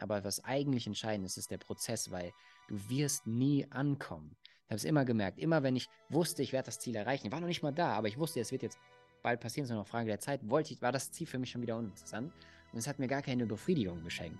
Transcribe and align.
Aber 0.00 0.24
was 0.24 0.42
eigentlich 0.44 0.86
entscheidend 0.86 1.26
ist, 1.26 1.36
ist 1.36 1.50
der 1.50 1.58
Prozess, 1.58 2.10
weil 2.10 2.32
du 2.68 2.76
wirst 2.88 3.26
nie 3.26 3.66
ankommen. 3.70 4.36
Ich 4.44 4.70
habe 4.70 4.76
es 4.76 4.84
immer 4.84 5.04
gemerkt. 5.04 5.38
Immer 5.38 5.62
wenn 5.62 5.76
ich 5.76 5.88
wusste, 6.08 6.42
ich 6.42 6.52
werde 6.52 6.66
das 6.66 6.78
Ziel 6.78 6.96
erreichen, 6.96 7.26
ich 7.26 7.32
war 7.32 7.40
noch 7.40 7.48
nicht 7.48 7.62
mal 7.62 7.72
da, 7.72 7.92
aber 7.92 8.08
ich 8.08 8.18
wusste, 8.18 8.40
es 8.40 8.52
wird 8.52 8.62
jetzt 8.62 8.78
bald 9.22 9.40
passieren, 9.40 9.64
es 9.64 9.70
ist 9.70 9.74
nur 9.74 9.82
noch 9.82 9.88
Frage 9.88 10.06
der 10.06 10.20
Zeit, 10.20 10.40
wollte 10.48 10.72
ich, 10.72 10.80
war 10.80 10.92
das 10.92 11.10
Ziel 11.10 11.26
für 11.26 11.38
mich 11.38 11.50
schon 11.50 11.62
wieder 11.62 11.76
uninteressant. 11.76 12.32
Und 12.72 12.78
es 12.78 12.86
hat 12.86 12.98
mir 12.98 13.08
gar 13.08 13.20
keine 13.20 13.46
Befriedigung 13.46 14.02
geschenkt. 14.04 14.38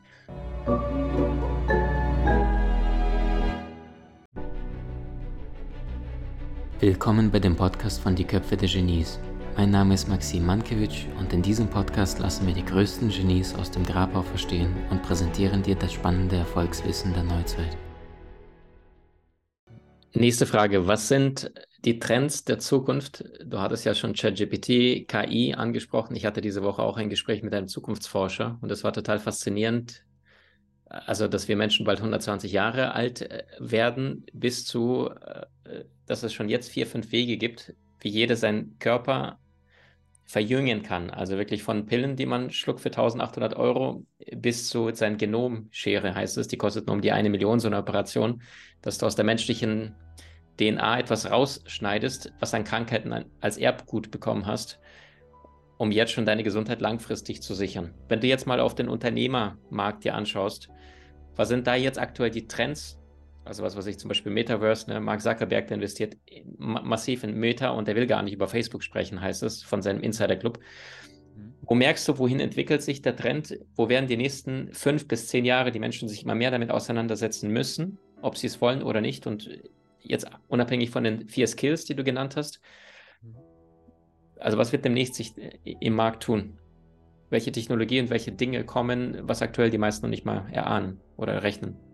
Willkommen 6.79 7.31
bei 7.31 7.41
dem 7.41 7.57
Podcast 7.57 8.01
von 8.01 8.15
Die 8.15 8.25
Köpfe 8.25 8.57
der 8.57 8.69
Genies. 8.69 9.19
Mein 9.61 9.73
Name 9.73 9.93
ist 9.93 10.09
Maxim 10.09 10.47
Mankewitsch 10.47 11.05
und 11.19 11.35
in 11.35 11.43
diesem 11.43 11.69
Podcast 11.69 12.19
lassen 12.19 12.47
wir 12.47 12.55
die 12.55 12.65
größten 12.65 13.11
Genies 13.11 13.55
aus 13.55 13.71
dem 13.71 13.85
Grabau 13.85 14.23
verstehen 14.23 14.75
und 14.89 15.03
präsentieren 15.03 15.63
dir 15.63 15.75
das 15.75 15.93
spannende 15.93 16.37
Erfolgswissen 16.37 17.13
der 17.13 17.25
Neuzeit. 17.25 17.77
Nächste 20.15 20.47
Frage. 20.47 20.87
Was 20.87 21.09
sind 21.09 21.53
die 21.85 21.99
Trends 21.99 22.47
der 22.47 22.59
Zukunft? 22.59 23.23
Du 23.45 23.61
hattest 23.61 23.85
ja 23.85 23.95
schon 23.95 24.15
ChatGPT, 24.15 25.07
KI 25.07 25.53
angesprochen. 25.55 26.17
Ich 26.17 26.25
hatte 26.25 26.41
diese 26.41 26.63
Woche 26.63 26.83
auch 26.83 26.97
ein 26.97 27.11
Gespräch 27.11 27.43
mit 27.43 27.53
einem 27.53 27.69
Zukunftsforscher 27.69 28.59
und 28.63 28.73
es 28.73 28.83
war 28.83 28.95
total 28.95 29.19
faszinierend. 29.19 30.07
Also, 30.87 31.29
dass 31.29 31.49
wir 31.49 31.57
Menschen 31.57 31.85
bald 31.85 31.99
120 31.99 32.51
Jahre 32.51 32.95
alt 32.95 33.21
äh, 33.21 33.45
werden, 33.59 34.25
bis 34.33 34.65
zu, 34.65 35.11
äh, 35.11 35.85
dass 36.07 36.23
es 36.23 36.33
schon 36.33 36.49
jetzt 36.49 36.71
vier, 36.71 36.87
fünf 36.87 37.13
Wege 37.13 37.37
gibt, 37.37 37.75
wie 38.01 38.09
jeder 38.09 38.37
seinen 38.37 38.79
Körper 38.79 39.39
verjüngen 40.31 40.85
kann. 40.85 41.11
Also 41.11 41.37
wirklich 41.37 41.65
von 41.65 41.87
Pillen, 41.87 42.15
die 42.15 42.25
man 42.25 42.53
schluckt 42.53 42.79
für 42.81 42.91
1800 42.91 43.57
Euro, 43.57 44.07
bis 44.37 44.69
zu 44.69 44.95
seinen 44.95 45.17
Genomschere 45.17 46.15
heißt 46.15 46.39
es. 46.39 46.47
Die 46.47 46.57
kostet 46.57 46.87
nur 46.87 46.95
um 46.95 47.03
die 47.03 47.11
eine 47.11 47.31
Million, 47.31 47.59
so 47.59 47.67
eine 47.67 47.79
Operation, 47.79 48.41
dass 48.81 48.99
du 48.99 49.07
aus 49.07 49.17
der 49.17 49.25
menschlichen 49.25 49.97
DNA 50.57 51.01
etwas 51.01 51.29
rausschneidest, 51.29 52.33
was 52.39 52.55
an 52.55 52.63
Krankheiten 52.63 53.25
als 53.41 53.57
Erbgut 53.57 54.13
bekommen 54.13 54.47
hast, 54.47 54.79
um 55.79 55.91
jetzt 55.91 56.13
schon 56.13 56.27
deine 56.27 56.45
Gesundheit 56.45 56.81
langfristig 56.81 57.43
zu 57.43 57.55
sichern. 57.55 57.93
Wenn 58.09 58.21
du 58.21 58.29
jetzt 58.29 58.47
mal 58.47 58.61
auf 58.61 58.77
den 58.77 58.89
Unternehmermarkt 58.89 60.05
dir 60.05 60.15
anschaust, 60.15 60.69
was 61.35 61.49
sind 61.49 61.67
da 61.67 61.75
jetzt 61.75 61.99
aktuell 61.99 62.31
die 62.31 62.47
Trends, 62.47 63.00
also 63.51 63.65
was 63.65 63.77
weiß 63.77 63.87
ich, 63.87 63.99
zum 63.99 64.07
Beispiel 64.07 64.31
Metaverse, 64.31 64.89
ne? 64.89 65.01
Mark 65.01 65.21
Zuckerberg, 65.23 65.67
der 65.67 65.75
investiert 65.75 66.17
massiv 66.57 67.25
in 67.25 67.35
Meta 67.35 67.71
und 67.71 67.89
der 67.89 67.97
will 67.97 68.07
gar 68.07 68.23
nicht 68.23 68.33
über 68.33 68.47
Facebook 68.47 68.85
sprechen, 68.85 69.21
heißt 69.21 69.43
es, 69.43 69.65
von 69.65 69.83
seinem 69.83 70.03
Insider-Club. 70.03 70.61
Mhm. 71.37 71.55
Wo 71.63 71.75
merkst 71.75 72.07
du, 72.07 72.17
wohin 72.19 72.39
entwickelt 72.39 72.81
sich 72.81 73.03
der 73.03 73.17
Trend? 73.17 73.59
Wo 73.75 73.89
werden 73.89 74.07
die 74.07 74.17
nächsten 74.17 74.73
fünf 74.73 75.09
bis 75.09 75.27
zehn 75.27 75.45
Jahre 75.45 75.73
die 75.73 75.81
Menschen 75.81 76.09
sich 76.09 76.23
immer 76.23 76.37
mehr 76.37 76.53
damit 76.53 76.71
auseinandersetzen 76.71 77.51
müssen, 77.51 77.99
ob 78.23 78.37
sie 78.37 78.47
es 78.47 78.61
wollen 78.61 78.85
oder 78.85 79.01
nicht? 79.01 79.27
Und 79.27 79.51
jetzt 79.99 80.31
unabhängig 80.47 80.91
von 80.91 81.03
den 81.03 81.29
vier 81.29 81.49
Skills, 81.49 81.85
die 81.87 81.97
du 81.97 82.05
genannt 82.05 82.37
hast, 82.37 82.61
mhm. 83.21 83.35
also 84.39 84.59
was 84.59 84.71
wird 84.71 84.85
demnächst 84.85 85.17
sich 85.17 85.35
im 85.65 85.97
Markt 85.97 86.23
tun? 86.23 86.57
Welche 87.31 87.51
Technologien, 87.51 88.11
welche 88.11 88.31
Dinge 88.31 88.65
kommen, 88.65 89.19
was 89.23 89.43
aktuell 89.43 89.71
die 89.71 89.79
meisten 89.79 90.07
noch 90.07 90.11
nicht 90.11 90.25
mal 90.25 90.49
erahnen 90.53 91.01
oder 91.17 91.43
rechnen? 91.43 91.90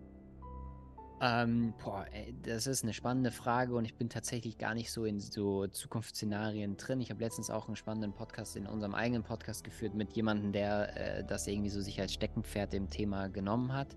Ähm, 1.19 1.73
boah, 1.83 2.05
ey, 2.11 2.35
das 2.43 2.67
ist 2.67 2.83
eine 2.83 2.93
spannende 2.93 3.31
Frage 3.31 3.73
und 3.75 3.85
ich 3.85 3.95
bin 3.95 4.07
tatsächlich 4.07 4.59
gar 4.59 4.75
nicht 4.75 4.91
so 4.91 5.03
in 5.03 5.19
so 5.19 5.65
Zukunftsszenarien 5.65 6.77
drin. 6.77 7.01
Ich 7.01 7.09
habe 7.09 7.23
letztens 7.23 7.49
auch 7.49 7.65
einen 7.67 7.75
spannenden 7.75 8.13
Podcast 8.13 8.55
in 8.55 8.67
unserem 8.67 8.93
eigenen 8.93 9.23
Podcast 9.23 9.63
geführt 9.63 9.95
mit 9.95 10.13
jemandem, 10.13 10.51
der 10.51 10.95
äh, 10.95 11.23
das 11.23 11.47
irgendwie 11.47 11.69
so 11.69 11.81
sich 11.81 11.99
als 11.99 12.13
Steckenpferd 12.13 12.75
im 12.75 12.91
Thema 12.91 13.29
genommen 13.29 13.73
hat, 13.73 13.95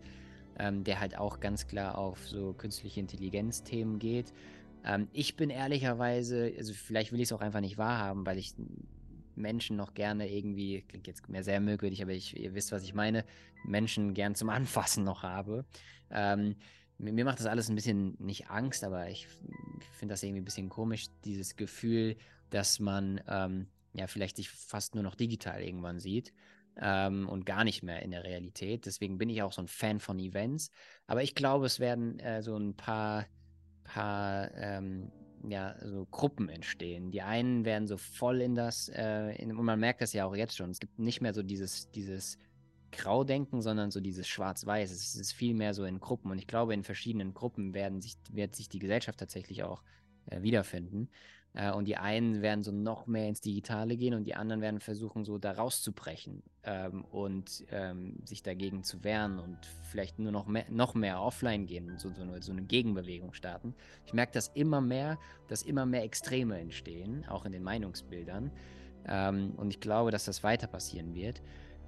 ähm, 0.58 0.82
der 0.82 0.98
halt 0.98 1.18
auch 1.18 1.40
ganz 1.40 1.66
klar 1.66 1.98
auf 1.98 2.26
so 2.26 2.54
künstliche 2.54 3.00
Intelligenz-Themen 3.00 3.98
geht. 3.98 4.32
Ähm, 4.86 5.08
ich 5.12 5.36
bin 5.36 5.50
ehrlicherweise, 5.50 6.50
also 6.56 6.72
vielleicht 6.72 7.12
will 7.12 7.20
ich 7.20 7.28
es 7.28 7.32
auch 7.34 7.42
einfach 7.42 7.60
nicht 7.60 7.76
wahrhaben, 7.76 8.24
weil 8.24 8.38
ich 8.38 8.54
Menschen 9.36 9.76
noch 9.76 9.92
gerne 9.92 10.30
irgendwie, 10.30 10.82
klingt 10.88 11.06
jetzt 11.06 11.28
mehr 11.28 11.44
sehr 11.44 11.60
merkwürdig, 11.60 12.02
aber 12.02 12.12
ich, 12.12 12.38
ihr 12.38 12.54
wisst, 12.54 12.72
was 12.72 12.82
ich 12.82 12.94
meine, 12.94 13.26
Menschen 13.62 14.14
gern 14.14 14.34
zum 14.34 14.48
Anfassen 14.48 15.04
noch 15.04 15.22
habe. 15.22 15.66
Ähm, 16.10 16.56
mir, 17.00 17.12
mir, 17.12 17.24
macht 17.24 17.40
das 17.40 17.46
alles 17.46 17.68
ein 17.68 17.74
bisschen 17.74 18.16
nicht 18.18 18.50
Angst, 18.50 18.84
aber 18.84 19.08
ich, 19.08 19.26
finde 19.92 20.12
das 20.12 20.22
irgendwie 20.22 20.42
ein 20.42 20.44
bisschen 20.44 20.68
komisch, 20.68 21.06
dieses 21.24 21.56
Gefühl, 21.56 22.16
dass 22.50 22.80
man 22.80 23.20
ähm, 23.28 23.68
ja 23.92 24.06
vielleicht 24.06 24.36
sich 24.36 24.50
fast 24.50 24.94
nur 24.94 25.04
noch 25.04 25.14
digital 25.14 25.62
irgendwann 25.62 26.00
sieht 26.00 26.32
ähm, 26.76 27.28
und 27.28 27.46
gar 27.46 27.64
nicht 27.64 27.82
mehr 27.82 28.02
in 28.02 28.10
der 28.10 28.24
Realität. 28.24 28.86
Deswegen 28.86 29.18
bin 29.18 29.28
ich 29.28 29.42
auch 29.42 29.52
so 29.52 29.62
ein 29.62 29.68
Fan 29.68 30.00
von 30.00 30.18
Events. 30.18 30.70
Aber 31.06 31.22
ich 31.22 31.34
glaube, 31.34 31.66
es 31.66 31.80
werden 31.80 32.18
äh, 32.20 32.42
so 32.42 32.56
ein 32.56 32.76
paar, 32.76 33.26
paar 33.84 34.50
ähm, 34.54 35.10
ja, 35.48 35.76
so 35.84 36.06
Gruppen 36.06 36.48
entstehen. 36.48 37.10
Die 37.10 37.22
einen 37.22 37.64
werden 37.64 37.86
so 37.86 37.96
voll 37.96 38.40
in 38.40 38.54
das, 38.54 38.88
äh, 38.88 39.34
in, 39.36 39.56
und 39.56 39.64
man 39.64 39.80
merkt 39.80 40.02
das 40.02 40.12
ja 40.12 40.26
auch 40.26 40.34
jetzt 40.34 40.56
schon, 40.56 40.70
es 40.70 40.80
gibt 40.80 40.98
nicht 40.98 41.20
mehr 41.20 41.32
so 41.32 41.42
dieses, 41.42 41.90
dieses 41.90 42.38
Graudenken, 42.92 43.62
sondern 43.62 43.90
so 43.90 44.00
dieses 44.00 44.28
Schwarz-Weiß. 44.28 44.90
Es 44.90 45.14
ist 45.14 45.32
viel 45.32 45.54
mehr 45.54 45.74
so 45.74 45.84
in 45.84 46.00
Gruppen. 46.00 46.30
Und 46.30 46.38
ich 46.38 46.46
glaube, 46.46 46.74
in 46.74 46.84
verschiedenen 46.84 47.34
Gruppen 47.34 47.74
werden 47.74 48.00
sich, 48.00 48.16
wird 48.30 48.54
sich 48.54 48.68
die 48.68 48.78
Gesellschaft 48.78 49.18
tatsächlich 49.18 49.62
auch 49.62 49.82
äh, 50.26 50.42
wiederfinden. 50.42 51.08
Äh, 51.54 51.72
und 51.72 51.86
die 51.86 51.96
einen 51.96 52.42
werden 52.42 52.62
so 52.62 52.72
noch 52.72 53.06
mehr 53.06 53.28
ins 53.28 53.40
Digitale 53.40 53.96
gehen 53.96 54.14
und 54.14 54.24
die 54.24 54.34
anderen 54.34 54.60
werden 54.60 54.80
versuchen, 54.80 55.24
so 55.24 55.38
da 55.38 55.52
rauszubrechen 55.52 56.42
ähm, 56.62 57.04
und 57.04 57.64
ähm, 57.70 58.18
sich 58.24 58.42
dagegen 58.42 58.84
zu 58.84 59.02
wehren 59.02 59.38
und 59.38 59.58
vielleicht 59.82 60.18
nur 60.18 60.32
noch 60.32 60.46
mehr, 60.46 60.66
noch 60.70 60.94
mehr 60.94 61.20
offline 61.20 61.66
gehen 61.66 61.90
und 61.90 62.00
so, 62.00 62.12
so, 62.12 62.22
eine, 62.22 62.42
so 62.42 62.52
eine 62.52 62.62
Gegenbewegung 62.62 63.32
starten. 63.32 63.74
Ich 64.06 64.12
merke 64.12 64.32
das 64.32 64.48
immer 64.54 64.80
mehr, 64.80 65.18
dass 65.48 65.62
immer 65.62 65.86
mehr 65.86 66.04
Extreme 66.04 66.58
entstehen, 66.58 67.24
auch 67.28 67.44
in 67.44 67.52
den 67.52 67.64
Meinungsbildern. 67.64 68.52
Ähm, 69.06 69.54
und 69.56 69.70
ich 69.70 69.80
glaube, 69.80 70.10
dass 70.10 70.24
das 70.26 70.44
weiter 70.44 70.66
passieren 70.66 71.14
wird. 71.14 71.42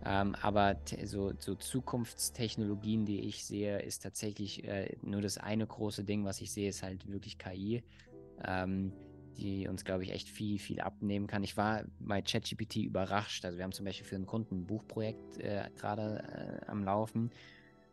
Ähm, 0.05 0.35
aber 0.43 0.77
so, 1.05 1.33
so, 1.39 1.55
Zukunftstechnologien, 1.55 3.07
die 3.07 3.21
ich 3.21 3.45
sehe, 3.45 3.81
ist 3.81 4.03
tatsächlich 4.03 4.65
äh, 4.65 4.97
nur 5.03 5.23
das 5.23 5.39
eine 5.39 5.67
große 5.67 6.03
Ding, 6.03 6.25
was 6.25 6.41
ich 6.41 6.51
sehe, 6.51 6.69
ist 6.69 6.83
halt 6.83 7.07
wirklich 7.11 7.39
KI, 7.39 7.85
ähm, 8.45 8.93
die 9.37 9.69
uns, 9.69 9.85
glaube 9.85 10.03
ich, 10.03 10.11
echt 10.11 10.29
viel, 10.29 10.59
viel 10.59 10.81
abnehmen 10.81 11.29
kann. 11.29 11.45
Ich 11.45 11.57
war 11.57 11.85
bei 12.01 12.21
ChatGPT 12.21 12.77
überrascht. 12.77 13.45
Also 13.45 13.59
wir 13.59 13.65
haben 13.65 13.73
zum 13.73 13.85
Beispiel 13.87 14.07
für 14.07 14.17
einen 14.17 14.27
Kunden 14.27 14.57
ein 14.57 14.67
Buchprojekt 14.67 15.39
äh, 15.39 15.71
gerade 15.77 16.61
äh, 16.65 16.67
am 16.67 16.85
Laufen 16.85 17.31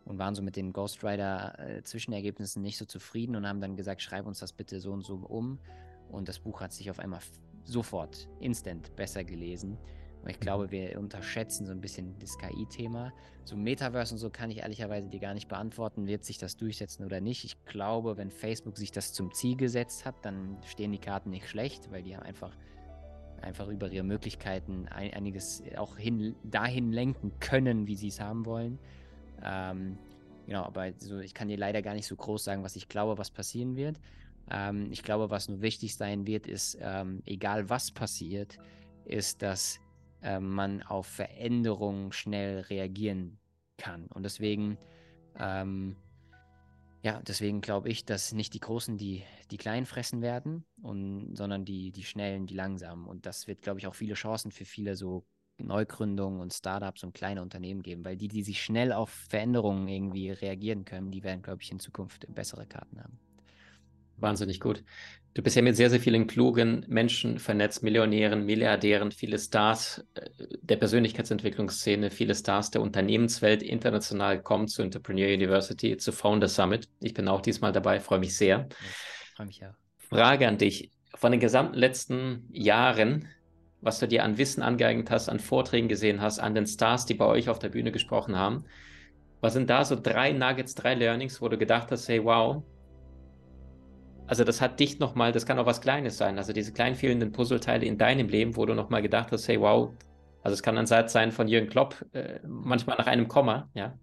und 0.06 0.18
waren 0.18 0.34
so 0.34 0.42
mit 0.42 0.56
den 0.56 0.74
Ghostwriter-Zwischenergebnissen 0.74 2.64
äh, 2.64 2.66
nicht 2.66 2.78
so 2.78 2.86
zufrieden 2.86 3.36
und 3.36 3.48
haben 3.48 3.62
dann 3.62 3.76
gesagt, 3.76 4.02
schreib 4.02 4.26
uns 4.26 4.40
das 4.40 4.52
bitte 4.52 4.80
so 4.80 4.92
und 4.92 5.06
so 5.06 5.16
um. 5.16 5.60
Und 6.10 6.28
das 6.28 6.40
Buch 6.40 6.62
hat 6.62 6.74
sich 6.74 6.90
auf 6.90 6.98
einmal 6.98 7.20
sofort, 7.64 8.28
instant 8.40 8.96
besser 8.96 9.24
gelesen. 9.24 9.78
Und 10.22 10.30
ich 10.30 10.40
glaube, 10.40 10.70
wir 10.72 11.00
unterschätzen 11.00 11.66
so 11.66 11.72
ein 11.72 11.80
bisschen 11.80 12.18
das 12.20 12.38
KI-Thema. 12.38 13.14
So 13.46 13.56
Metaverse 13.56 14.14
und 14.14 14.20
so 14.20 14.30
kann 14.30 14.52
ich 14.52 14.60
ehrlicherweise 14.60 15.10
dir 15.10 15.20
gar 15.20 15.34
nicht 15.34 15.48
beantworten, 15.48 16.08
wird 16.08 16.26
sich 16.26 16.38
das 16.38 16.58
durchsetzen 16.58 17.06
oder 17.06 17.22
nicht. 17.22 17.46
Ich 17.46 17.64
glaube, 17.66 18.18
wenn 18.18 18.30
Facebook 18.30 18.78
sich 18.78 18.92
das 18.92 19.14
zum 19.14 19.34
Ziel 19.34 19.56
gesetzt 19.56 20.06
hat, 20.06 20.16
dann 20.24 20.58
stehen 20.66 20.92
die 20.92 21.00
Karten 21.00 21.30
nicht 21.30 21.48
schlecht, 21.48 21.90
weil 21.92 22.04
die 22.04 22.16
haben 22.16 22.24
einfach, 22.24 22.56
einfach 23.42 23.70
über 23.70 23.90
ihre 23.90 24.04
Möglichkeiten 24.04 24.88
einiges 24.90 25.64
auch 25.78 25.98
hin, 25.98 26.36
dahin 26.44 26.92
lenken 26.92 27.32
können, 27.40 27.88
wie 27.88 27.96
sie 27.96 28.10
es 28.10 28.20
haben 28.20 28.46
wollen. 28.46 28.78
Ähm, 29.42 29.98
genau, 30.46 30.64
aber 30.66 30.92
so, 30.98 31.20
ich 31.20 31.34
kann 31.34 31.48
dir 31.48 31.58
leider 31.58 31.82
gar 31.82 31.94
nicht 31.94 32.08
so 32.08 32.16
groß 32.18 32.44
sagen, 32.44 32.64
was 32.64 32.76
ich 32.76 32.90
glaube, 32.90 33.18
was 33.18 33.32
passieren 33.32 33.78
wird. 33.78 34.00
Ähm, 34.52 34.92
ich 34.92 35.02
glaube, 35.02 35.30
was 35.30 35.48
nur 35.48 35.62
wichtig 35.62 35.96
sein 35.96 36.28
wird, 36.28 36.46
ist, 36.46 36.78
ähm, 36.82 37.22
egal 37.26 37.70
was 37.70 37.92
passiert, 37.92 38.58
ist, 39.06 39.42
dass 39.42 39.80
äh, 40.22 40.40
man 40.40 40.84
auf 40.84 41.08
Veränderungen 41.08 42.12
schnell 42.12 42.62
reagieren 42.62 43.40
kann. 43.78 44.08
Und 44.08 44.24
deswegen, 44.24 44.78
ähm, 45.38 45.96
ja, 47.02 47.22
deswegen 47.22 47.62
glaube 47.62 47.90
ich, 47.90 48.06
dass 48.06 48.34
nicht 48.34 48.54
die 48.54 48.60
Großen 48.60 48.98
die, 48.98 49.24
die 49.52 49.58
Kleinen 49.58 49.86
fressen 49.86 50.22
werden, 50.22 50.66
und, 50.82 51.36
sondern 51.36 51.66
die, 51.66 51.92
die 51.92 52.04
Schnellen, 52.04 52.46
die 52.46 52.56
Langsamen. 52.56 53.08
Und 53.08 53.26
das 53.26 53.48
wird, 53.48 53.62
glaube 53.62 53.80
ich, 53.80 53.88
auch 53.88 53.96
viele 53.96 54.16
Chancen 54.16 54.52
für 54.52 54.66
viele 54.66 54.96
so 54.96 55.26
Neugründungen 55.58 56.40
und 56.40 56.54
Startups 56.54 57.04
und 57.04 57.14
kleine 57.14 57.42
Unternehmen 57.42 57.82
geben, 57.82 58.06
weil 58.06 58.18
die, 58.18 58.28
die 58.28 58.44
sich 58.44 58.64
schnell 58.64 58.92
auf 58.92 59.10
Veränderungen 59.10 59.88
irgendwie 59.88 60.32
reagieren 60.32 60.86
können, 60.86 61.12
die 61.12 61.24
werden, 61.24 61.42
glaube 61.42 61.62
ich, 61.62 61.72
in 61.72 61.80
Zukunft 61.80 62.34
bessere 62.34 62.66
Karten 62.66 63.02
haben. 63.02 63.20
Wahnsinnig 64.22 64.60
gut. 64.60 64.84
Du 65.36 65.44
bist 65.44 65.56
ja 65.56 65.62
mit 65.62 65.76
sehr, 65.76 65.90
sehr 65.90 66.00
vielen 66.00 66.26
klugen 66.28 66.86
Menschen 66.88 67.38
vernetzt, 67.38 67.84
Millionären, 67.84 68.46
Milliardären, 68.46 69.12
viele 69.12 69.38
Stars 69.38 70.04
äh, 70.16 70.30
der 70.62 70.78
Persönlichkeitsentwicklungsszene, 70.78 72.10
viele 72.10 72.34
Stars 72.36 72.72
der 72.72 72.82
Unternehmenswelt 72.82 73.62
international 73.62 74.42
kommen 74.42 74.68
zur 74.68 74.86
Entrepreneur 74.86 75.34
University, 75.34 75.98
zu 75.98 76.12
Founder 76.12 76.48
Summit. 76.48 76.90
Ich 77.00 77.14
bin 77.14 77.28
auch 77.28 77.42
diesmal 77.42 77.72
dabei, 77.72 78.00
freue 78.00 78.20
mich 78.20 78.36
sehr. 78.36 78.68
Ich 79.24 79.36
freue 79.36 79.48
mich 79.48 79.64
auch. 79.66 79.74
Frage 79.98 80.48
an 80.48 80.58
dich. 80.58 80.92
Von 81.16 81.32
den 81.32 81.40
gesamten 81.40 81.78
letzten 81.78 82.50
Jahren, 82.52 83.28
was 83.82 84.00
du 84.00 84.08
dir 84.08 84.24
an 84.24 84.38
Wissen 84.38 84.64
angeeignet 84.64 85.12
hast, 85.12 85.30
an 85.30 85.40
Vorträgen 85.40 85.88
gesehen 85.88 86.22
hast, 86.22 86.40
an 86.40 86.56
den 86.56 86.66
Stars, 86.66 87.06
die 87.06 87.14
bei 87.14 87.26
euch 87.26 87.50
auf 87.50 87.60
der 87.60 87.70
Bühne 87.70 87.92
gesprochen 87.92 88.36
haben, 88.36 88.66
Was 89.42 89.54
sind 89.54 89.70
da 89.70 89.86
so 89.86 89.96
drei 89.96 90.34
Nuggets, 90.34 90.76
drei 90.76 90.96
Learnings, 90.96 91.42
wo 91.42 91.48
du 91.48 91.58
gedacht 91.58 91.92
hast, 91.92 92.08
hey, 92.10 92.24
wow, 92.24 92.64
also 94.30 94.44
das 94.44 94.62
hat 94.62 94.80
dich 94.80 95.00
nochmal, 95.00 95.32
das 95.32 95.48
kann 95.48 95.58
auch 95.58 95.66
was 95.66 95.82
Kleines 95.82 96.18
sein, 96.18 96.38
also 96.38 96.54
diese 96.54 96.72
klein 96.72 96.94
fehlenden 96.94 97.32
Puzzleteile 97.32 97.86
in 97.86 97.98
deinem 97.98 98.28
Leben, 98.30 98.56
wo 98.56 98.66
du 98.68 98.76
nochmal 98.76 99.02
gedacht 99.02 99.32
hast, 99.32 99.48
hey, 99.48 99.60
wow, 99.60 99.92
also 100.44 100.54
es 100.54 100.62
kann 100.62 100.78
ein 100.78 100.86
Satz 100.86 101.14
sein 101.14 101.32
von 101.32 101.48
Jürgen 101.48 101.68
Klopp, 101.68 102.06
äh, 102.14 102.40
manchmal 102.48 102.98
nach 102.98 103.08
einem 103.08 103.28
Komma, 103.28 103.70
ja. 103.74 103.98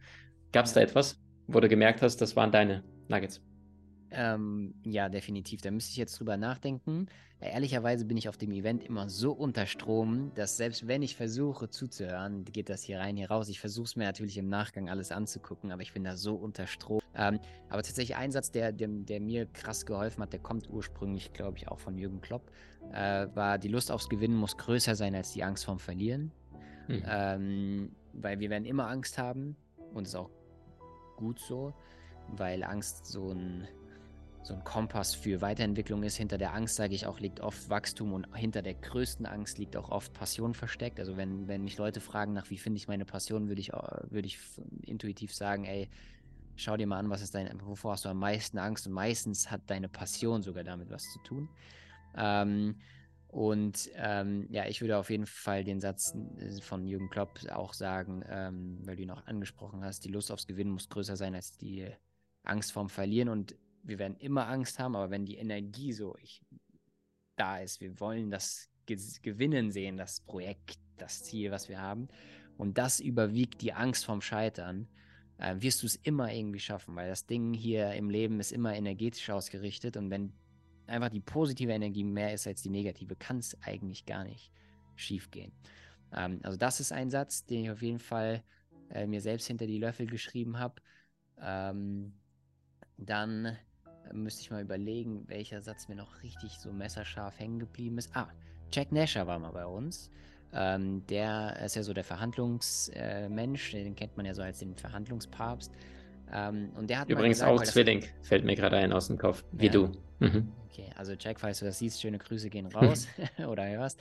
Gab 0.50 0.66
es 0.66 0.72
da 0.72 0.80
etwas, 0.80 1.20
wo 1.46 1.60
du 1.60 1.68
gemerkt 1.68 2.02
hast, 2.02 2.16
das 2.16 2.34
waren 2.34 2.50
deine 2.50 2.82
Nuggets? 3.06 3.40
Ähm, 4.10 4.74
ja, 4.84 5.08
definitiv. 5.08 5.60
Da 5.62 5.70
müsste 5.70 5.90
ich 5.90 5.96
jetzt 5.96 6.18
drüber 6.18 6.36
nachdenken. 6.36 7.06
Ja, 7.40 7.48
ehrlicherweise 7.48 8.04
bin 8.04 8.16
ich 8.16 8.28
auf 8.28 8.36
dem 8.38 8.52
Event 8.52 8.84
immer 8.84 9.08
so 9.08 9.32
unter 9.32 9.66
Strom, 9.66 10.32
dass 10.34 10.56
selbst 10.56 10.86
wenn 10.86 11.02
ich 11.02 11.16
versuche 11.16 11.68
zuzuhören, 11.68 12.44
geht 12.44 12.68
das 12.68 12.82
hier 12.82 12.98
rein, 12.98 13.16
hier 13.16 13.30
raus. 13.30 13.48
Ich 13.48 13.60
versuche 13.60 13.84
es 13.84 13.96
mir 13.96 14.04
natürlich 14.04 14.38
im 14.38 14.48
Nachgang 14.48 14.88
alles 14.88 15.12
anzugucken, 15.12 15.70
aber 15.70 15.82
ich 15.82 15.92
bin 15.92 16.04
da 16.04 16.16
so 16.16 16.34
unter 16.34 16.66
Strom. 16.66 17.00
Ähm, 17.14 17.38
aber 17.68 17.82
tatsächlich 17.82 18.16
ein 18.16 18.30
Satz, 18.32 18.50
der, 18.50 18.72
der, 18.72 18.88
der, 18.88 19.20
mir 19.20 19.46
krass 19.46 19.84
geholfen 19.84 20.22
hat, 20.22 20.32
der 20.32 20.40
kommt 20.40 20.70
ursprünglich, 20.70 21.32
glaube 21.32 21.58
ich, 21.58 21.68
auch 21.68 21.78
von 21.78 21.98
Jürgen 21.98 22.20
Klopp, 22.20 22.50
äh, 22.92 23.26
war, 23.34 23.58
die 23.58 23.68
Lust 23.68 23.90
aufs 23.90 24.08
Gewinnen 24.08 24.36
muss 24.36 24.56
größer 24.56 24.94
sein 24.94 25.14
als 25.14 25.32
die 25.32 25.42
Angst 25.42 25.64
vorm 25.64 25.78
Verlieren. 25.78 26.32
Mhm. 26.88 27.02
Ähm, 27.06 27.92
weil 28.12 28.38
wir 28.38 28.48
werden 28.48 28.64
immer 28.64 28.88
Angst 28.88 29.18
haben 29.18 29.56
und 29.92 30.04
es 30.04 30.10
ist 30.10 30.16
auch 30.16 30.30
gut 31.16 31.38
so, 31.40 31.74
weil 32.28 32.62
Angst 32.64 33.06
so 33.06 33.30
ein 33.30 33.66
so 34.46 34.54
ein 34.54 34.64
Kompass 34.64 35.14
für 35.14 35.40
Weiterentwicklung 35.40 36.02
ist. 36.02 36.16
Hinter 36.16 36.38
der 36.38 36.54
Angst, 36.54 36.76
sage 36.76 36.94
ich 36.94 37.06
auch, 37.06 37.18
liegt 37.18 37.40
oft 37.40 37.68
Wachstum 37.68 38.12
und 38.12 38.26
hinter 38.34 38.62
der 38.62 38.74
größten 38.74 39.26
Angst 39.26 39.58
liegt 39.58 39.76
auch 39.76 39.90
oft 39.90 40.12
Passion 40.12 40.54
versteckt. 40.54 41.00
Also 41.00 41.16
wenn, 41.16 41.48
wenn 41.48 41.64
mich 41.64 41.76
Leute 41.78 42.00
fragen, 42.00 42.32
nach 42.32 42.48
wie 42.50 42.58
finde 42.58 42.78
ich 42.78 42.86
meine 42.86 43.04
Passion, 43.04 43.48
würde 43.48 43.60
ich, 43.60 43.72
würde 43.72 44.26
ich 44.26 44.38
intuitiv 44.82 45.34
sagen, 45.34 45.64
ey, 45.64 45.88
schau 46.54 46.76
dir 46.76 46.86
mal 46.86 46.98
an, 46.98 47.10
was 47.10 47.22
ist 47.22 47.34
dein, 47.34 47.60
wovor 47.64 47.92
hast 47.92 48.04
du 48.04 48.08
am 48.08 48.18
meisten 48.18 48.58
Angst? 48.58 48.86
Und 48.86 48.92
meistens 48.92 49.50
hat 49.50 49.62
deine 49.66 49.88
Passion 49.88 50.42
sogar 50.42 50.64
damit 50.64 50.90
was 50.90 51.02
zu 51.12 51.18
tun. 51.20 51.48
Ähm, 52.16 52.76
und 53.28 53.90
ähm, 53.96 54.46
ja, 54.50 54.66
ich 54.66 54.80
würde 54.80 54.96
auf 54.96 55.10
jeden 55.10 55.26
Fall 55.26 55.64
den 55.64 55.80
Satz 55.80 56.14
äh, 56.38 56.60
von 56.62 56.86
Jürgen 56.86 57.10
Klopp 57.10 57.40
auch 57.50 57.74
sagen, 57.74 58.24
ähm, 58.28 58.78
weil 58.84 58.96
du 58.96 59.02
ihn 59.02 59.10
auch 59.10 59.26
angesprochen 59.26 59.84
hast, 59.84 60.04
die 60.04 60.10
Lust 60.10 60.30
aufs 60.30 60.46
Gewinnen 60.46 60.70
muss 60.70 60.88
größer 60.88 61.16
sein 61.16 61.34
als 61.34 61.58
die 61.58 61.86
Angst 62.44 62.72
vorm 62.72 62.88
Verlieren. 62.88 63.28
Und 63.28 63.56
wir 63.86 63.98
werden 63.98 64.16
immer 64.16 64.48
Angst 64.48 64.78
haben, 64.78 64.96
aber 64.96 65.10
wenn 65.10 65.24
die 65.24 65.36
Energie 65.36 65.92
so 65.92 66.16
ich, 66.18 66.42
da 67.36 67.58
ist, 67.58 67.80
wir 67.80 67.98
wollen 68.00 68.30
das 68.30 68.68
Gewinnen 68.86 69.70
sehen, 69.70 69.96
das 69.96 70.20
Projekt, 70.20 70.78
das 70.96 71.22
Ziel, 71.22 71.50
was 71.50 71.68
wir 71.68 71.80
haben, 71.80 72.08
und 72.56 72.78
das 72.78 73.00
überwiegt 73.00 73.60
die 73.62 73.72
Angst 73.72 74.04
vorm 74.04 74.20
Scheitern, 74.20 74.88
äh, 75.38 75.54
wirst 75.58 75.82
du 75.82 75.86
es 75.86 75.96
immer 75.96 76.32
irgendwie 76.32 76.60
schaffen, 76.60 76.96
weil 76.96 77.08
das 77.08 77.26
Ding 77.26 77.52
hier 77.52 77.92
im 77.92 78.10
Leben 78.10 78.40
ist 78.40 78.52
immer 78.52 78.74
energetisch 78.74 79.28
ausgerichtet 79.30 79.96
und 79.96 80.10
wenn 80.10 80.32
einfach 80.86 81.10
die 81.10 81.20
positive 81.20 81.72
Energie 81.72 82.04
mehr 82.04 82.32
ist 82.32 82.46
als 82.46 82.62
die 82.62 82.70
negative, 82.70 83.16
kann 83.16 83.38
es 83.38 83.56
eigentlich 83.62 84.06
gar 84.06 84.24
nicht 84.24 84.50
schief 84.94 85.30
gehen. 85.30 85.52
Ähm, 86.12 86.40
also 86.42 86.56
das 86.56 86.80
ist 86.80 86.92
ein 86.92 87.10
Satz, 87.10 87.44
den 87.44 87.64
ich 87.64 87.70
auf 87.70 87.82
jeden 87.82 87.98
Fall 87.98 88.42
äh, 88.90 89.06
mir 89.06 89.20
selbst 89.20 89.46
hinter 89.46 89.66
die 89.66 89.78
Löffel 89.78 90.06
geschrieben 90.06 90.58
habe. 90.58 90.80
Ähm, 91.40 92.14
dann 92.96 93.58
müsste 94.12 94.42
ich 94.42 94.50
mal 94.50 94.62
überlegen, 94.62 95.24
welcher 95.28 95.60
Satz 95.62 95.88
mir 95.88 95.96
noch 95.96 96.22
richtig 96.22 96.58
so 96.58 96.72
messerscharf 96.72 97.38
hängen 97.38 97.58
geblieben 97.58 97.98
ist. 97.98 98.10
Ah, 98.14 98.28
Jack 98.72 98.92
Nasher 98.92 99.26
war 99.26 99.38
mal 99.38 99.52
bei 99.52 99.66
uns. 99.66 100.10
Ähm, 100.52 101.04
der 101.08 101.60
ist 101.64 101.76
ja 101.76 101.82
so 101.82 101.92
der 101.92 102.04
Verhandlungsmensch, 102.04 103.74
äh, 103.74 103.84
den 103.84 103.96
kennt 103.96 104.16
man 104.16 104.26
ja 104.26 104.34
so 104.34 104.42
als 104.42 104.60
den 104.60 104.74
Verhandlungspapst. 104.76 105.70
Ähm, 106.32 106.70
und 106.76 106.88
der 106.90 107.00
hat 107.00 107.08
Übrigens 107.08 107.38
gesagt, 107.38 107.52
auch 107.52 107.62
Zwilling, 107.62 108.04
fällt 108.22 108.44
mir 108.44 108.54
gerade 108.54 108.76
ein 108.76 108.92
aus 108.92 109.08
dem 109.08 109.18
Kopf, 109.18 109.44
wie 109.52 109.66
ja. 109.66 109.72
du. 109.72 109.92
Mhm. 110.20 110.52
Okay, 110.70 110.90
also 110.96 111.14
Jack, 111.18 111.40
falls 111.40 111.58
du 111.58 111.64
das 111.64 111.78
siehst, 111.78 112.00
schöne 112.00 112.18
Grüße 112.18 112.48
gehen 112.48 112.66
raus 112.66 113.06
oder 113.48 113.78
was. 113.78 113.96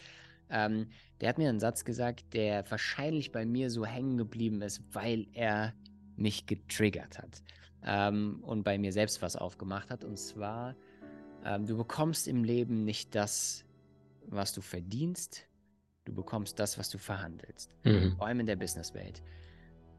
Ähm, 0.50 0.88
der 1.22 1.30
hat 1.30 1.38
mir 1.38 1.50
einen 1.50 1.60
Satz 1.60 1.86
gesagt, 1.86 2.34
der 2.34 2.69
wahrscheinlich 2.69 3.31
bei 3.31 3.46
mir 3.46 3.69
so 3.69 3.86
hängen 3.86 4.18
geblieben 4.18 4.62
ist, 4.62 4.81
weil 4.94 5.28
er 5.34 5.74
mich 6.16 6.46
getriggert 6.46 7.18
hat 7.18 7.42
ähm, 7.86 8.40
und 8.42 8.64
bei 8.64 8.78
mir 8.78 8.92
selbst 8.92 9.22
was 9.22 9.36
aufgemacht 9.36 9.90
hat. 9.90 10.04
Und 10.04 10.18
zwar, 10.18 10.76
ähm, 11.44 11.66
du 11.66 11.78
bekommst 11.78 12.28
im 12.28 12.44
Leben 12.44 12.84
nicht 12.84 13.16
das, 13.16 13.66
was 14.28 14.54
du 14.54 14.62
verdienst, 14.62 15.48
du 16.06 16.14
bekommst 16.14 16.60
das, 16.60 16.78
was 16.78 16.90
du 16.90 16.98
verhandelst. 16.98 17.76
Mhm. 17.84 18.16
Vor 18.18 18.28
allem 18.28 18.40
in 18.40 18.46
der 18.48 18.56
Businesswelt. 18.56 19.22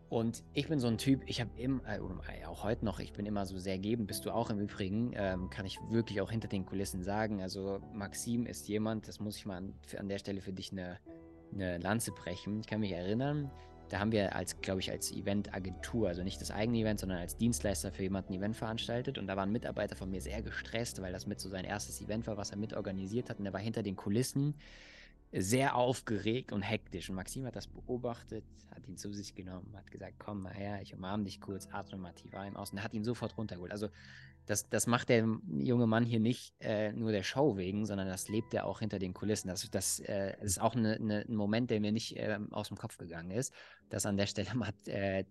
Und 0.09 0.45
ich 0.55 0.69
bin 0.69 0.79
so 0.79 0.87
ein 0.87 0.99
Typ, 0.99 1.23
ich 1.27 1.41
habe 1.41 1.51
immer, 1.59 1.83
äh, 1.89 2.45
auch 2.47 2.63
heute 2.63 2.85
noch, 2.85 3.01
ich 3.01 3.13
bin 3.13 3.27
immer 3.27 3.45
so 3.45 3.59
sehr 3.59 3.79
gebend, 3.79 4.07
bist 4.07 4.25
du 4.25 4.31
auch 4.31 4.51
im 4.51 4.61
Übrigen, 4.61 5.13
ähm, 5.17 5.51
kann 5.51 5.67
ich 5.67 5.79
wirklich 5.91 6.21
auch 6.21 6.31
hinter 6.31 6.47
den 6.47 6.65
Kulissen 6.65 7.03
sagen. 7.03 7.43
Also 7.43 7.81
Maxim 7.93 8.47
ist 8.47 8.69
jemand, 8.69 9.09
das 9.09 9.19
muss 9.19 9.37
ich 9.37 9.47
mal 9.47 9.57
an, 9.57 9.75
an 9.99 10.09
der 10.09 10.19
Stelle 10.19 10.41
für 10.41 10.53
dich 10.53 10.71
eine, 10.71 10.99
eine 11.53 11.79
Lanze 11.79 12.13
brechen. 12.13 12.61
Ich 12.61 12.67
kann 12.69 12.81
mich 12.81 12.93
erinnern, 12.93 13.51
da 13.89 14.01
haben 14.01 14.13
wir 14.13 14.35
als, 14.35 14.61
glaube 14.61 14.81
ich, 14.81 14.91
als 14.91 15.13
Eventagentur, 15.13 16.09
also 16.09 16.23
nicht 16.23 16.41
das 16.41 16.51
eigene 16.51 16.79
Event, 16.79 17.01
sondern 17.01 17.19
als 17.19 17.37
Dienstleister 17.37 17.93
für 17.93 18.03
jemanden 18.03 18.33
ein 18.33 18.39
Event 18.39 18.57
veranstaltet. 18.57 19.19
Und 19.19 19.27
da 19.27 19.37
war 19.37 19.45
ein 19.45 19.53
Mitarbeiter 19.53 19.97
von 19.97 20.11
mir 20.11 20.21
sehr 20.21 20.43
gestresst, 20.43 21.01
weil 21.03 21.13
das 21.13 21.27
mit 21.27 21.41
so 21.41 21.49
sein 21.49 21.65
erstes 21.65 22.01
Event 22.01 22.27
war, 22.27 22.37
was 22.37 22.51
er 22.51 22.57
mitorganisiert 22.57 23.31
hat. 23.31 23.39
Und 23.39 23.47
er 23.47 23.53
war 23.53 23.61
hinter 23.61 23.83
den 23.83 23.97
Kulissen 23.97 24.55
sehr 25.33 25.75
aufgeregt 25.75 26.53
und 26.53 26.63
hektisch. 26.63 27.09
Und 27.09 27.17
Maxim 27.17 27.45
hat 27.45 27.57
das 27.57 27.67
beobachtet, 27.67 28.45
hat 28.75 28.87
ihn 28.89 28.97
zu 28.97 29.13
sich 29.13 29.35
genommen, 29.35 29.73
hat 29.77 29.91
gesagt, 29.91 30.15
komm 30.19 30.43
mal 30.43 30.55
her, 30.55 30.81
ich 30.83 30.95
umarme 30.95 31.25
dich 31.25 31.41
kurz, 31.41 31.69
atme 31.71 31.99
mal 31.99 32.13
tief 32.13 32.35
ein, 32.35 32.57
aus. 32.57 32.73
Und 32.73 32.83
hat 32.83 32.95
ihn 32.95 33.05
sofort 33.05 33.37
runtergeholt. 33.37 33.73
Also 33.73 33.89
das, 34.47 34.69
das 34.69 34.87
macht 34.87 35.09
der 35.09 35.27
junge 35.59 35.87
Mann 35.87 36.05
hier 36.05 36.21
nicht 36.21 36.55
äh, 36.61 36.93
nur 36.93 37.11
der 37.11 37.25
Show 37.25 37.57
wegen, 37.57 37.85
sondern 37.85 38.07
das 38.07 38.29
lebt 38.29 38.55
er 38.55 38.65
auch 38.65 38.79
hinter 38.79 38.99
den 38.99 39.13
Kulissen. 39.13 39.49
Das, 39.49 39.69
das 39.71 39.99
äh, 40.01 40.35
ist 40.41 40.61
auch 40.61 40.77
eine, 40.77 40.95
eine, 40.95 41.25
ein 41.29 41.35
Moment, 41.35 41.71
der 41.71 41.81
mir 41.81 41.93
nicht 41.93 42.17
äh, 42.17 42.39
aus 42.53 42.69
dem 42.69 42.77
Kopf 42.77 42.97
gegangen 42.97 43.33
ist. 43.33 43.53
Das 43.89 44.05
an 44.05 44.17
der 44.17 44.27
Stelle 44.27 44.49
mal, 44.55 44.73
äh, 44.87 45.25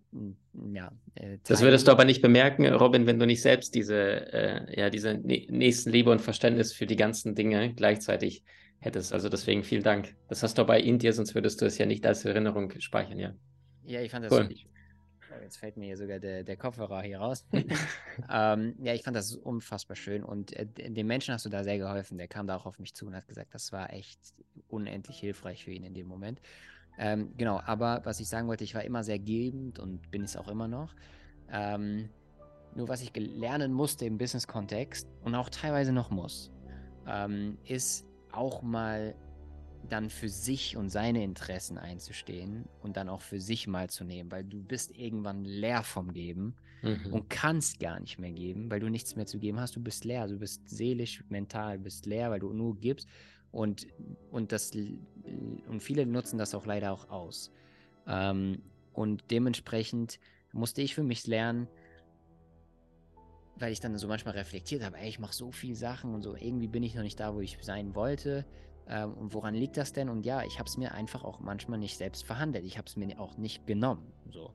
ja. 0.73 0.91
Äh, 1.15 1.37
das 1.47 1.61
würdest 1.61 1.87
du 1.87 1.91
aber 1.91 2.05
nicht 2.05 2.21
bemerken, 2.21 2.65
Robin, 2.67 3.05
wenn 3.05 3.19
du 3.19 3.25
nicht 3.25 3.41
selbst 3.41 3.75
diese, 3.75 4.33
äh, 4.33 4.79
ja, 4.79 4.89
diese 4.89 5.15
Nächstenliebe 5.15 6.09
und 6.09 6.21
Verständnis 6.21 6.73
für 6.73 6.85
die 6.85 6.95
ganzen 6.95 7.35
Dinge 7.35 7.73
gleichzeitig 7.73 8.43
hättest. 8.79 9.13
Also 9.13 9.29
deswegen 9.29 9.63
vielen 9.63 9.83
Dank. 9.83 10.15
Das 10.27 10.43
hast 10.43 10.57
du 10.57 10.65
bei 10.65 10.79
in 10.79 10.99
dir, 10.99 11.13
sonst 11.13 11.35
würdest 11.35 11.61
du 11.61 11.65
es 11.65 11.77
ja 11.77 11.85
nicht 11.85 12.05
als 12.05 12.23
Erinnerung 12.25 12.71
speichern, 12.79 13.19
ja. 13.19 13.33
Ja, 13.83 14.01
ich 14.01 14.11
fand 14.11 14.25
das 14.25 14.31
cool. 14.31 14.49
Jetzt 15.41 15.57
fällt 15.57 15.77
mir 15.77 15.85
hier 15.85 15.97
sogar 15.97 16.19
der, 16.19 16.43
der 16.43 16.57
Kopfhörer 16.57 17.01
hier 17.01 17.19
raus. 17.19 17.45
ähm, 18.31 18.75
ja, 18.81 18.93
ich 18.93 19.03
fand 19.03 19.17
das 19.17 19.35
unfassbar 19.35 19.95
schön 19.95 20.23
und 20.23 20.53
äh, 20.53 20.65
dem 20.65 21.07
Menschen 21.07 21.33
hast 21.33 21.45
du 21.45 21.49
da 21.49 21.63
sehr 21.63 21.77
geholfen. 21.77 22.17
Der 22.17 22.27
kam 22.27 22.47
da 22.47 22.55
auch 22.55 22.65
auf 22.65 22.79
mich 22.79 22.95
zu 22.95 23.05
und 23.05 23.15
hat 23.15 23.27
gesagt, 23.27 23.53
das 23.53 23.71
war 23.71 23.91
echt 23.91 24.19
unendlich 24.67 25.19
hilfreich 25.19 25.63
für 25.63 25.71
ihn 25.71 25.83
in 25.83 25.93
dem 25.93 26.07
Moment. 26.07 26.39
Ähm, 26.97 27.33
genau, 27.37 27.59
aber 27.65 28.01
was 28.03 28.19
ich 28.19 28.29
sagen 28.29 28.47
wollte, 28.47 28.63
ich 28.63 28.75
war 28.75 28.83
immer 28.83 29.03
sehr 29.03 29.19
gebend 29.19 29.79
und 29.79 30.11
bin 30.11 30.23
es 30.23 30.37
auch 30.37 30.47
immer 30.47 30.67
noch. 30.67 30.95
Ähm, 31.51 32.09
nur 32.75 32.87
was 32.87 33.01
ich 33.01 33.15
lernen 33.15 33.73
musste 33.73 34.05
im 34.05 34.17
Business-Kontext 34.17 35.07
und 35.23 35.35
auch 35.35 35.49
teilweise 35.49 35.91
noch 35.93 36.09
muss, 36.09 36.51
ähm, 37.07 37.57
ist 37.65 38.05
auch 38.31 38.61
mal 38.61 39.15
dann 39.89 40.09
für 40.09 40.29
sich 40.29 40.75
und 40.77 40.89
seine 40.89 41.23
Interessen 41.23 41.77
einzustehen 41.77 42.65
und 42.81 42.97
dann 42.97 43.07
auch 43.07 43.21
für 43.21 43.39
sich 43.39 43.67
mal 43.67 43.89
zu 43.89 44.03
nehmen, 44.03 44.31
weil 44.31 44.43
du 44.43 44.61
bist 44.61 44.97
irgendwann 44.97 45.45
leer 45.45 45.83
vom 45.83 46.11
Geben 46.11 46.55
mhm. 46.81 47.13
und 47.13 47.29
kannst 47.29 47.79
gar 47.79 47.99
nicht 47.99 48.19
mehr 48.19 48.31
geben, 48.31 48.69
weil 48.71 48.79
du 48.79 48.89
nichts 48.89 49.15
mehr 49.15 49.25
zu 49.25 49.39
geben 49.39 49.59
hast. 49.59 49.75
Du 49.75 49.81
bist 49.81 50.03
leer, 50.03 50.27
du 50.27 50.39
bist 50.39 50.67
seelisch, 50.67 51.23
mental, 51.29 51.77
bist 51.77 52.05
leer, 52.05 52.31
weil 52.31 52.39
du 52.39 52.51
nur 52.51 52.77
gibst 52.79 53.07
und, 53.55 53.87
und, 54.31 54.51
das, 54.51 54.71
und 54.73 55.79
viele 55.81 56.05
nutzen 56.05 56.37
das 56.37 56.53
auch 56.53 56.65
leider 56.65 56.91
auch 56.91 57.09
aus. 57.09 57.51
Ähm, 58.05 58.61
und 58.93 59.23
dementsprechend 59.31 60.19
musste 60.51 60.81
ich 60.81 60.93
für 60.93 61.03
mich 61.03 61.25
lernen, 61.25 61.67
weil 63.57 63.71
ich 63.71 63.79
dann 63.79 63.97
so 63.97 64.07
manchmal 64.09 64.33
reflektiert 64.33 64.83
habe, 64.83 64.97
ey, 64.97 65.07
ich 65.07 65.19
mache 65.19 65.33
so 65.33 65.51
viele 65.51 65.75
Sachen 65.75 66.13
und 66.13 66.21
so, 66.21 66.35
irgendwie 66.35 66.67
bin 66.67 66.83
ich 66.83 66.95
noch 66.95 67.03
nicht 67.03 67.19
da, 67.19 67.33
wo 67.33 67.39
ich 67.39 67.57
sein 67.61 67.95
wollte. 67.95 68.45
Ähm, 68.87 69.13
und 69.13 69.33
woran 69.33 69.55
liegt 69.55 69.77
das 69.77 69.93
denn? 69.93 70.09
Und 70.09 70.25
ja, 70.25 70.43
ich 70.43 70.59
habe 70.59 70.67
es 70.67 70.77
mir 70.77 70.93
einfach 70.93 71.23
auch 71.23 71.39
manchmal 71.39 71.79
nicht 71.79 71.97
selbst 71.97 72.25
verhandelt. 72.25 72.65
Ich 72.65 72.77
habe 72.77 72.87
es 72.87 72.97
mir 72.97 73.19
auch 73.19 73.37
nicht 73.37 73.65
genommen. 73.65 74.11
So. 74.31 74.49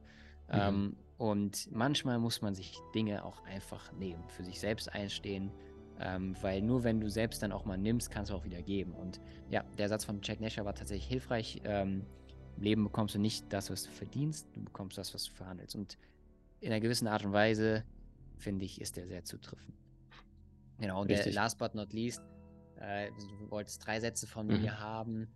Mhm. 0.49 0.59
Ähm, 0.61 0.97
und 1.16 1.73
manchmal 1.73 2.19
muss 2.19 2.42
man 2.42 2.54
sich 2.54 2.78
Dinge 2.95 3.25
auch 3.25 3.42
einfach 3.45 3.92
nehmen, 3.92 4.23
für 4.28 4.45
sich 4.45 4.61
selbst 4.61 4.92
einstehen. 4.92 5.50
Ähm, 6.02 6.35
weil 6.40 6.62
nur 6.62 6.83
wenn 6.83 6.99
du 6.99 7.11
selbst 7.11 7.42
dann 7.42 7.52
auch 7.52 7.66
mal 7.66 7.76
nimmst, 7.76 8.11
kannst 8.11 8.30
du 8.30 8.35
auch 8.35 8.45
wieder 8.45 8.62
geben. 8.62 8.92
Und 8.92 9.21
ja, 9.50 9.62
der 9.76 9.88
Satz 9.88 10.04
von 10.04 10.21
Jack 10.23 10.40
Nasher 10.40 10.64
war 10.64 10.75
tatsächlich 10.75 11.07
hilfreich. 11.07 11.61
Ähm, 11.64 12.07
Im 12.57 12.62
Leben 12.62 12.85
bekommst 12.85 13.14
du 13.14 13.19
nicht 13.19 13.52
das, 13.52 13.71
was 13.71 13.85
du 13.85 13.90
verdienst, 13.90 14.49
du 14.54 14.64
bekommst 14.64 14.97
das, 14.97 15.12
was 15.12 15.25
du 15.25 15.33
verhandelst. 15.33 15.76
Und 15.76 15.99
in 16.61 16.73
einer 16.73 16.80
gewissen 16.80 17.07
Art 17.07 17.25
und 17.25 17.33
Weise, 17.33 17.85
finde 18.38 18.64
ich, 18.64 18.80
ist 18.80 18.97
der 18.97 19.07
sehr 19.07 19.25
zutreffend. 19.25 19.75
Genau, 20.78 21.02
und 21.02 21.11
der, 21.11 21.30
last 21.33 21.59
but 21.59 21.75
not 21.75 21.92
least, 21.92 22.23
äh, 22.76 23.11
du 23.11 23.50
wolltest 23.50 23.87
drei 23.87 24.00
Sätze 24.00 24.26
von 24.26 24.47
mhm. 24.47 24.62
mir 24.62 24.80
haben. 24.80 25.28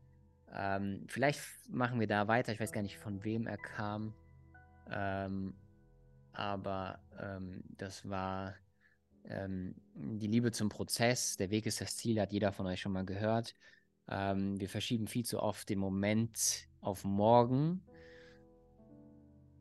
Ähm, 0.51 1.05
vielleicht 1.09 1.41
machen 1.69 2.01
wir 2.01 2.07
da 2.07 2.27
weiter. 2.27 2.53
Ich 2.53 2.61
weiß 2.61 2.73
gar 2.73 2.83
nicht, 2.83 2.99
von 2.99 3.23
wem 3.23 3.47
er 3.47 3.59
kam. 3.59 4.15
Ähm, 4.91 5.55
aber 6.33 7.01
ähm, 7.21 7.63
das 7.77 8.09
war 8.09 8.55
ähm, 9.29 9.75
die 9.95 10.27
Liebe 10.27 10.53
zum 10.53 10.69
Prozess. 10.69 11.37
Der 11.37 11.51
Weg 11.51 11.67
ist 11.67 11.81
das 11.81 11.97
Ziel, 11.97 12.21
hat 12.21 12.33
jeder 12.33 12.53
von 12.53 12.67
euch 12.67 12.81
schon 12.81 12.93
mal 12.93 13.05
gehört. 13.05 13.55
Ähm, 14.09 14.61
wir 14.61 14.69
verschieben 14.69 15.07
viel 15.07 15.25
zu 15.25 15.41
oft 15.41 15.69
den 15.69 15.79
Moment 15.79 16.69
auf 16.81 17.05
morgen 17.05 17.83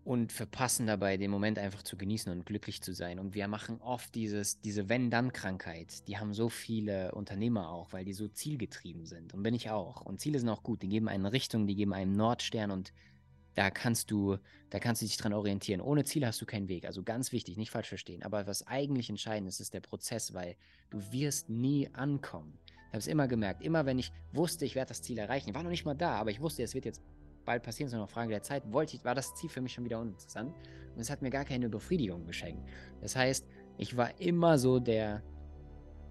und 0.04 0.34
verpassen 0.34 0.86
dabei, 0.86 1.16
den 1.16 1.32
Moment 1.32 1.58
einfach 1.58 1.82
zu 1.82 1.96
genießen 1.96 2.32
und 2.32 2.46
glücklich 2.46 2.82
zu 2.82 2.94
sein. 2.94 3.20
Und 3.20 3.36
wir 3.36 3.48
machen 3.48 3.80
oft 3.80 4.14
dieses, 4.16 4.60
diese 4.60 4.90
Wenn-Dann-Krankheit. 4.90 6.08
Die 6.08 6.18
haben 6.18 6.34
so 6.34 6.50
viele 6.50 7.14
Unternehmer 7.14 7.70
auch, 7.70 7.94
weil 7.94 8.04
die 8.04 8.14
so 8.14 8.28
zielgetrieben 8.28 9.06
sind. 9.06 9.34
Und 9.34 9.44
bin 9.44 9.54
ich 9.54 9.70
auch. 9.70 10.02
Und 10.02 10.20
Ziele 10.20 10.40
sind 10.40 10.50
auch 10.50 10.64
gut. 10.64 10.82
Die 10.82 10.90
geben 10.90 11.08
eine 11.08 11.32
Richtung, 11.32 11.68
die 11.68 11.76
geben 11.76 11.94
einen 11.94 12.14
Nordstern 12.14 12.72
und 12.72 12.92
da 13.56 13.70
kannst 13.70 14.12
du, 14.12 14.38
da 14.70 14.80
kannst 14.80 15.02
du 15.02 15.06
dich 15.06 15.18
dran 15.18 15.34
orientieren. 15.34 15.82
Ohne 15.82 16.04
Ziel 16.04 16.26
hast 16.26 16.42
du 16.42 16.46
keinen 16.46 16.68
Weg. 16.68 16.86
Also 16.86 17.04
ganz 17.04 17.32
wichtig, 17.32 17.58
nicht 17.58 17.72
falsch 17.72 17.90
verstehen. 17.90 18.24
Aber 18.24 18.48
was 18.48 18.66
eigentlich 18.68 19.10
entscheidend 19.10 19.48
ist, 19.48 19.60
ist 19.60 19.74
der 19.74 19.82
Prozess, 19.82 20.34
weil 20.34 20.56
du 20.90 21.00
wirst 21.12 21.50
nie 21.50 21.90
ankommen. 21.94 22.58
Ich 22.66 22.88
habe 22.88 22.98
es 23.00 23.08
immer 23.08 23.28
gemerkt. 23.28 23.64
Immer 23.64 23.86
wenn 23.86 24.00
ich 24.00 24.12
wusste, 24.32 24.66
ich 24.66 24.76
werde 24.76 24.90
das 24.90 25.02
Ziel 25.02 25.18
erreichen, 25.18 25.50
ich 25.50 25.56
war 25.56 25.64
noch 25.64 25.70
nicht 25.70 25.86
mal 25.86 25.96
da, 25.96 26.16
aber 26.16 26.32
ich 26.32 26.42
wusste, 26.42 26.64
es 26.64 26.74
wird 26.74 26.86
jetzt 26.86 27.02
bald 27.46 27.64
passieren, 27.64 27.90
sondern 27.90 28.08
eine 28.08 28.14
Frage 28.14 28.30
der 28.30 28.44
Zeit, 28.44 28.72
wollte 28.72 28.96
ich, 28.96 29.06
war 29.06 29.16
das 29.16 29.34
Ziel 29.36 29.50
für 29.50 29.62
mich 29.62 29.74
schon 29.74 29.84
wieder 29.84 30.00
uninteressant. 30.00 30.54
Und 30.96 31.02
es 31.02 31.10
hat 31.10 31.22
mir 31.22 31.30
gar 31.30 31.46
keine 31.46 31.70
Befriedigung 31.70 32.26
geschenkt. 32.26 32.68
Das 33.02 33.16
heißt, 33.16 33.46
ich 33.78 33.98
war 33.98 34.20
immer 34.20 34.58
so 34.58 34.80
der, 34.80 35.24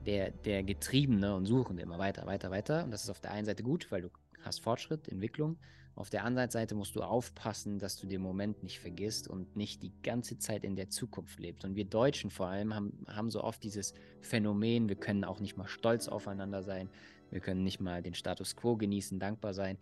der, 0.07 0.31
der 0.31 0.63
Getriebene 0.63 1.35
und 1.35 1.47
Suchende, 1.47 1.83
immer 1.83 1.99
weiter, 1.99 2.27
weiter, 2.27 2.51
weiter. 2.51 2.85
Und 2.85 2.91
das 2.91 3.05
ist 3.05 3.11
auf 3.11 3.21
der 3.21 3.31
einen 3.31 3.47
Seite 3.47 3.63
gut, 3.63 3.91
weil 3.91 4.03
du 4.03 4.11
hast 4.43 4.61
Fortschritt, 4.61 5.09
Entwicklung. 5.09 5.57
Auf 5.95 6.09
der 6.09 6.25
anderen 6.25 6.51
Seite 6.51 6.75
musst 6.75 6.97
du 6.97 7.03
aufpassen, 7.03 7.79
dass 7.79 7.99
du 7.99 8.07
den 8.07 8.23
Moment 8.23 8.63
nicht 8.63 8.81
vergisst 8.81 9.29
und 9.29 9.57
nicht 9.57 9.83
die 9.83 9.93
ganze 10.03 10.39
Zeit 10.39 10.65
in 10.65 10.75
der 10.75 10.89
Zukunft 10.89 11.39
lebst. 11.39 11.65
Und 11.65 11.75
wir 11.75 11.85
Deutschen 11.85 12.31
vor 12.31 12.47
allem 12.47 12.75
haben, 12.75 13.05
haben 13.09 13.31
so 13.31 13.45
oft 13.45 13.63
dieses 13.63 13.93
Phänomen, 14.23 14.89
wir 14.89 14.97
können 14.97 15.25
auch 15.25 15.39
nicht 15.39 15.57
mal 15.57 15.69
stolz 15.69 16.09
aufeinander 16.09 16.63
sein, 16.63 16.89
wir 17.31 17.41
können 17.41 17.63
nicht 17.63 17.81
mal 17.81 18.03
den 18.03 18.15
Status 18.15 18.57
quo 18.57 18.77
genießen, 18.77 19.19
dankbar 19.19 19.53
sein. 19.53 19.77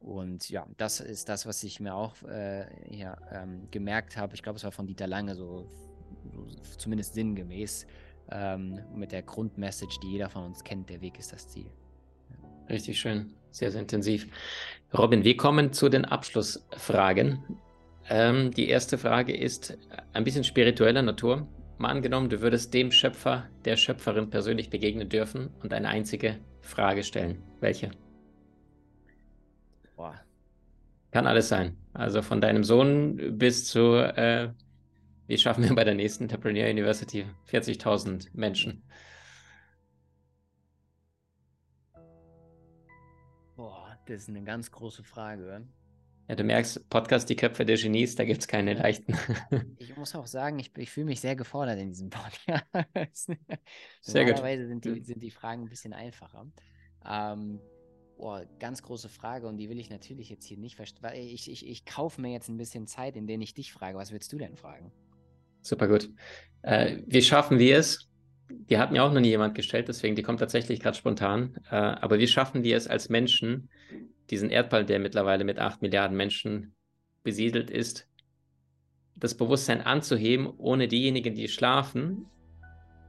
Und 0.00 0.48
ja, 0.48 0.66
das 0.76 1.00
ist 1.00 1.28
das, 1.28 1.44
was 1.44 1.64
ich 1.64 1.80
mir 1.80 1.94
auch 1.94 2.22
äh, 2.22 2.96
ja, 2.96 3.16
ähm, 3.32 3.68
gemerkt 3.72 4.16
habe. 4.16 4.34
Ich 4.34 4.42
glaube, 4.42 4.58
es 4.58 4.64
war 4.64 4.70
von 4.70 4.86
Dieter 4.86 5.08
Lange 5.08 5.34
so, 5.34 5.68
so 6.32 6.76
zumindest 6.76 7.14
sinngemäß 7.14 7.86
ähm, 8.30 8.80
mit 8.94 9.10
der 9.10 9.22
Grundmessage, 9.22 9.98
die 10.02 10.12
jeder 10.12 10.28
von 10.28 10.44
uns 10.44 10.62
kennt, 10.62 10.88
der 10.88 11.00
Weg 11.00 11.18
ist 11.18 11.32
das 11.32 11.48
Ziel. 11.48 11.66
Richtig 12.68 13.00
schön, 13.00 13.34
sehr, 13.50 13.70
sehr 13.70 13.80
intensiv. 13.80 14.28
Robin, 14.96 15.24
wir 15.24 15.36
kommen 15.36 15.72
zu 15.72 15.88
den 15.88 16.04
Abschlussfragen. 16.04 17.58
Ähm, 18.08 18.52
die 18.52 18.68
erste 18.68 18.96
Frage 18.96 19.36
ist 19.36 19.76
ein 20.12 20.24
bisschen 20.24 20.44
spiritueller 20.44 21.02
Natur. 21.02 21.46
Mal 21.76 21.90
angenommen, 21.90 22.28
du 22.28 22.40
würdest 22.40 22.72
dem 22.74 22.90
Schöpfer, 22.90 23.46
der 23.64 23.76
Schöpferin 23.76 24.30
persönlich 24.30 24.70
begegnen 24.70 25.08
dürfen 25.08 25.50
und 25.62 25.72
eine 25.72 25.88
einzige 25.88 26.38
Frage 26.60 27.04
stellen. 27.04 27.42
Welche? 27.60 27.90
Boah. 29.96 30.14
Kann 31.10 31.26
alles 31.26 31.48
sein. 31.48 31.76
Also 31.92 32.22
von 32.22 32.40
deinem 32.40 32.64
Sohn 32.64 33.38
bis 33.38 33.66
zu, 33.66 33.94
äh, 33.94 34.50
wie 35.26 35.38
schaffen 35.38 35.64
wir 35.64 35.74
bei 35.74 35.84
der 35.84 35.94
nächsten 35.94 36.24
Entrepreneur 36.24 36.68
University 36.70 37.26
40.000 37.50 38.28
Menschen? 38.32 38.82
Das 44.08 44.22
ist 44.22 44.28
eine 44.28 44.42
ganz 44.42 44.70
große 44.70 45.02
Frage. 45.02 45.66
Ja, 46.28 46.34
du 46.34 46.44
merkst, 46.44 46.88
Podcast 46.90 47.28
Die 47.30 47.36
Köpfe 47.36 47.64
der 47.64 47.76
Genies, 47.76 48.14
da 48.14 48.24
gibt 48.24 48.42
es 48.42 48.48
keine 48.48 48.74
leichten. 48.74 49.16
ich 49.78 49.96
muss 49.96 50.14
auch 50.14 50.26
sagen, 50.26 50.58
ich, 50.58 50.76
ich 50.76 50.90
fühle 50.90 51.06
mich 51.06 51.20
sehr 51.20 51.36
gefordert 51.36 51.78
in 51.78 51.88
diesem 51.88 52.10
Podcast. 52.10 53.32
sehr 54.02 54.24
Normalerweise 54.24 54.64
gut. 54.64 54.68
Sind 54.68 54.84
die, 54.84 55.00
sind 55.04 55.22
die 55.22 55.30
Fragen 55.30 55.62
ein 55.62 55.68
bisschen 55.68 55.94
einfacher. 55.94 56.46
Ähm, 57.06 57.60
Oh, 58.20 58.40
ganz 58.58 58.82
große 58.82 59.08
Frage 59.08 59.46
und 59.46 59.58
die 59.58 59.70
will 59.70 59.78
ich 59.78 59.90
natürlich 59.90 60.28
jetzt 60.28 60.44
hier 60.44 60.58
nicht 60.58 60.74
verstehen. 60.74 61.08
Ich, 61.14 61.48
ich, 61.48 61.64
ich 61.64 61.84
kaufe 61.84 62.20
mir 62.20 62.32
jetzt 62.32 62.48
ein 62.48 62.56
bisschen 62.56 62.88
Zeit, 62.88 63.14
in 63.14 63.28
der 63.28 63.38
ich 63.38 63.54
dich 63.54 63.72
frage. 63.72 63.96
Was 63.96 64.10
willst 64.10 64.32
du 64.32 64.38
denn 64.38 64.56
fragen? 64.56 64.90
Super 65.62 65.86
gut. 65.86 66.10
Äh, 66.62 66.98
wie 67.06 67.22
schaffen 67.22 67.60
wir 67.60 67.78
es? 67.78 68.08
Die 68.50 68.78
hat 68.78 68.90
mir 68.90 69.04
auch 69.04 69.12
noch 69.12 69.20
nie 69.20 69.28
jemand 69.28 69.54
gestellt, 69.54 69.86
deswegen 69.86 70.16
die 70.16 70.24
kommt 70.24 70.40
tatsächlich 70.40 70.80
gerade 70.80 70.96
spontan. 70.96 71.58
Äh, 71.70 71.76
aber 71.76 72.18
wie 72.18 72.26
schaffen 72.26 72.64
wir 72.64 72.76
es 72.76 72.88
als 72.88 73.08
Menschen, 73.08 73.68
diesen 74.30 74.50
Erdball, 74.50 74.84
der 74.84 74.98
mittlerweile 74.98 75.44
mit 75.44 75.58
acht 75.58 75.82
Milliarden 75.82 76.16
Menschen 76.16 76.74
besiedelt 77.22 77.70
ist, 77.70 78.08
das 79.16 79.36
Bewusstsein 79.36 79.80
anzuheben, 79.80 80.52
ohne 80.58 80.88
diejenigen, 80.88 81.34
die 81.34 81.48
schlafen 81.48 82.26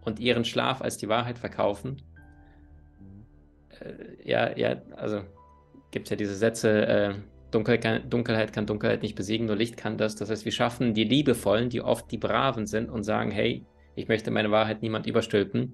und 0.02 0.20
ihren 0.20 0.46
Schlaf 0.46 0.82
als 0.82 0.98
die 0.98 1.10
Wahrheit 1.10 1.38
verkaufen, 1.38 2.02
äh, 3.80 4.30
ja, 4.30 4.58
ja, 4.58 4.82
also 4.96 5.22
gibt 5.92 6.08
es 6.08 6.12
ja 6.12 6.16
diese 6.16 6.36
Sätze, 6.36 6.88
äh, 6.88 7.14
Dunkel 7.52 7.80
kann, 7.80 8.10
Dunkelheit 8.10 8.54
kann 8.54 8.68
Dunkelheit 8.68 9.02
nicht 9.02 9.16
besiegen, 9.16 9.48
nur 9.48 9.56
Licht 9.56 9.76
kann 9.76 9.98
das. 9.98 10.16
Das 10.16 10.30
heißt, 10.30 10.46
wir 10.46 10.52
schaffen 10.52 10.94
die 10.94 11.04
Liebevollen, 11.04 11.70
die 11.70 11.82
oft 11.82 12.12
die 12.12 12.18
Braven 12.20 12.68
sind 12.68 12.90
und 12.90 13.04
sagen, 13.04 13.32
hey, 13.32 13.66
ich 13.96 14.08
möchte 14.08 14.30
meine 14.30 14.52
Wahrheit 14.52 14.84
niemand 14.84 15.08
überstülpen. 15.08 15.74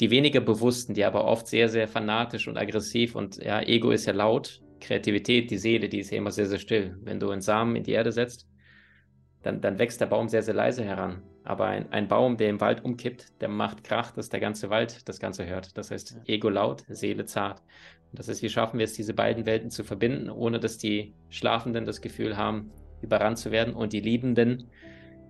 Die 0.00 0.10
weniger 0.10 0.40
Bewussten, 0.40 0.94
die 0.94 1.04
aber 1.04 1.24
oft 1.26 1.46
sehr, 1.46 1.68
sehr 1.68 1.88
fanatisch 1.88 2.48
und 2.48 2.56
aggressiv 2.56 3.14
und 3.14 3.36
ja, 3.36 3.60
Ego 3.60 3.90
ist 3.90 4.06
ja 4.06 4.12
laut, 4.12 4.62
Kreativität, 4.84 5.50
die 5.50 5.58
Seele, 5.58 5.88
die 5.88 6.00
ist 6.00 6.10
ja 6.10 6.18
immer 6.18 6.30
sehr, 6.30 6.46
sehr 6.46 6.58
still. 6.58 6.96
Wenn 7.02 7.18
du 7.18 7.30
einen 7.30 7.40
Samen 7.40 7.76
in 7.76 7.82
die 7.82 7.92
Erde 7.92 8.12
setzt, 8.12 8.46
dann, 9.42 9.60
dann 9.60 9.78
wächst 9.78 10.00
der 10.00 10.06
Baum 10.06 10.28
sehr, 10.28 10.42
sehr 10.42 10.54
leise 10.54 10.84
heran. 10.84 11.22
Aber 11.42 11.66
ein, 11.66 11.92
ein 11.92 12.08
Baum, 12.08 12.36
der 12.36 12.48
im 12.48 12.60
Wald 12.60 12.84
umkippt, 12.84 13.40
der 13.40 13.48
macht 13.48 13.84
Krach, 13.84 14.12
dass 14.12 14.28
der 14.30 14.40
ganze 14.40 14.70
Wald 14.70 15.06
das 15.08 15.18
Ganze 15.18 15.46
hört. 15.46 15.76
Das 15.76 15.90
heißt, 15.90 16.20
Ego 16.26 16.48
laut, 16.48 16.84
Seele 16.88 17.26
zart. 17.26 17.62
Und 18.10 18.18
das 18.18 18.28
heißt, 18.28 18.42
wie 18.42 18.48
schaffen 18.48 18.78
wir 18.78 18.84
es, 18.84 18.94
diese 18.94 19.12
beiden 19.12 19.44
Welten 19.44 19.70
zu 19.70 19.84
verbinden, 19.84 20.30
ohne 20.30 20.60
dass 20.60 20.78
die 20.78 21.14
Schlafenden 21.28 21.84
das 21.84 22.00
Gefühl 22.00 22.36
haben, 22.36 22.70
überrannt 23.02 23.38
zu 23.38 23.50
werden 23.50 23.74
und 23.74 23.92
die 23.92 24.00
Liebenden 24.00 24.70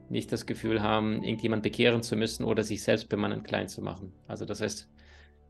nicht 0.09 0.31
das 0.33 0.47
Gefühl 0.47 0.83
haben, 0.83 1.23
irgendjemand 1.23 1.63
bekehren 1.63 2.03
zu 2.03 2.15
müssen 2.15 2.45
oder 2.45 2.63
sich 2.63 2.83
selbst 2.83 3.09
bemannend 3.09 3.45
klein 3.45 3.69
zu 3.69 3.83
machen. 3.83 4.13
Also 4.29 4.45
das 4.45 4.61
heißt, 4.61 4.89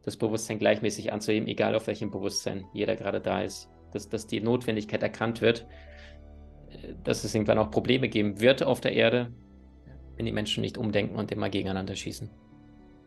das 0.04 0.16
Bewusstsein 0.16 0.58
gleichmäßig 0.58 1.12
anzuheben, 1.12 1.48
egal 1.48 1.74
auf 1.74 1.86
welchem 1.86 2.10
Bewusstsein 2.10 2.66
jeder 2.72 2.96
gerade 2.96 3.20
da 3.20 3.42
ist. 3.42 3.68
Dass, 3.94 4.08
dass 4.08 4.26
die 4.26 4.40
Notwendigkeit 4.40 5.02
erkannt 5.02 5.40
wird, 5.40 5.66
äh, 6.70 6.94
dass 7.04 7.24
es 7.24 7.34
irgendwann 7.34 7.58
auch 7.58 7.70
Probleme 7.70 8.08
geben 8.08 8.40
wird 8.40 8.62
auf 8.62 8.80
der 8.80 8.92
Erde, 8.92 9.32
wenn 10.16 10.26
die 10.26 10.32
Menschen 10.32 10.60
nicht 10.60 10.76
umdenken 10.76 11.16
und 11.16 11.32
immer 11.32 11.48
gegeneinander 11.48 11.96
schießen. 11.96 12.28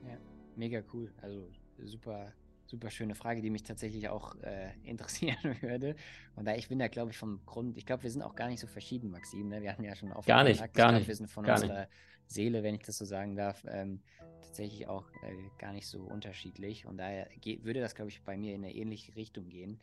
Ja, 0.08 0.18
mega 0.56 0.82
cool. 0.94 1.12
Also 1.22 1.50
super, 1.84 2.34
super 2.66 2.90
schöne 2.90 3.16
Frage, 3.16 3.42
die 3.42 3.50
mich 3.50 3.64
tatsächlich 3.64 4.10
auch 4.10 4.36
äh, 4.42 4.72
interessieren 4.84 5.58
würde. 5.62 5.96
Und 6.36 6.46
da 6.46 6.56
ich 6.56 6.70
bin 6.70 6.80
da, 6.80 6.88
glaube 6.88 7.12
ich, 7.12 7.18
vom 7.18 7.42
Grund, 7.46 7.78
ich 7.78 7.86
glaube, 7.86 8.04
wir 8.04 8.12
sind 8.12 8.22
auch 8.22 8.36
gar 8.36 8.48
nicht 8.48 8.60
so 8.60 8.68
verschieden, 8.68 9.12
Maxim. 9.12 9.50
Ne? 9.50 9.62
Wir 9.62 9.72
hatten 9.72 9.84
ja 9.84 9.96
schon 9.96 10.12
oft 10.12 10.28
gar 10.28 10.44
nicht, 10.44 10.60
gar 10.60 10.68
glaub, 10.70 10.94
nicht. 10.94 11.08
Wir 11.08 11.16
sind 11.16 11.30
von 11.30 11.44
gar 11.44 11.56
unserer 11.56 11.82
nicht. 11.82 11.92
Seele, 12.28 12.64
wenn 12.64 12.76
ich 12.76 12.84
das 12.84 12.98
so 12.98 13.06
sagen 13.06 13.36
darf, 13.36 13.66
ähm, 13.70 14.02
tatsächlich 14.42 14.88
auch 14.88 15.10
äh, 15.24 15.50
gar 15.60 15.74
nicht 15.74 15.88
so 15.88 16.02
unterschiedlich. 16.02 16.86
Und 16.86 16.98
daher 16.98 17.30
würde 17.62 17.80
das, 17.80 17.96
glaube 17.96 18.10
ich, 18.10 18.22
bei 18.24 18.38
mir 18.38 18.54
in 18.54 18.64
eine 18.64 18.74
ähnliche 18.74 19.16
Richtung 19.16 19.50
gehen. 19.50 19.80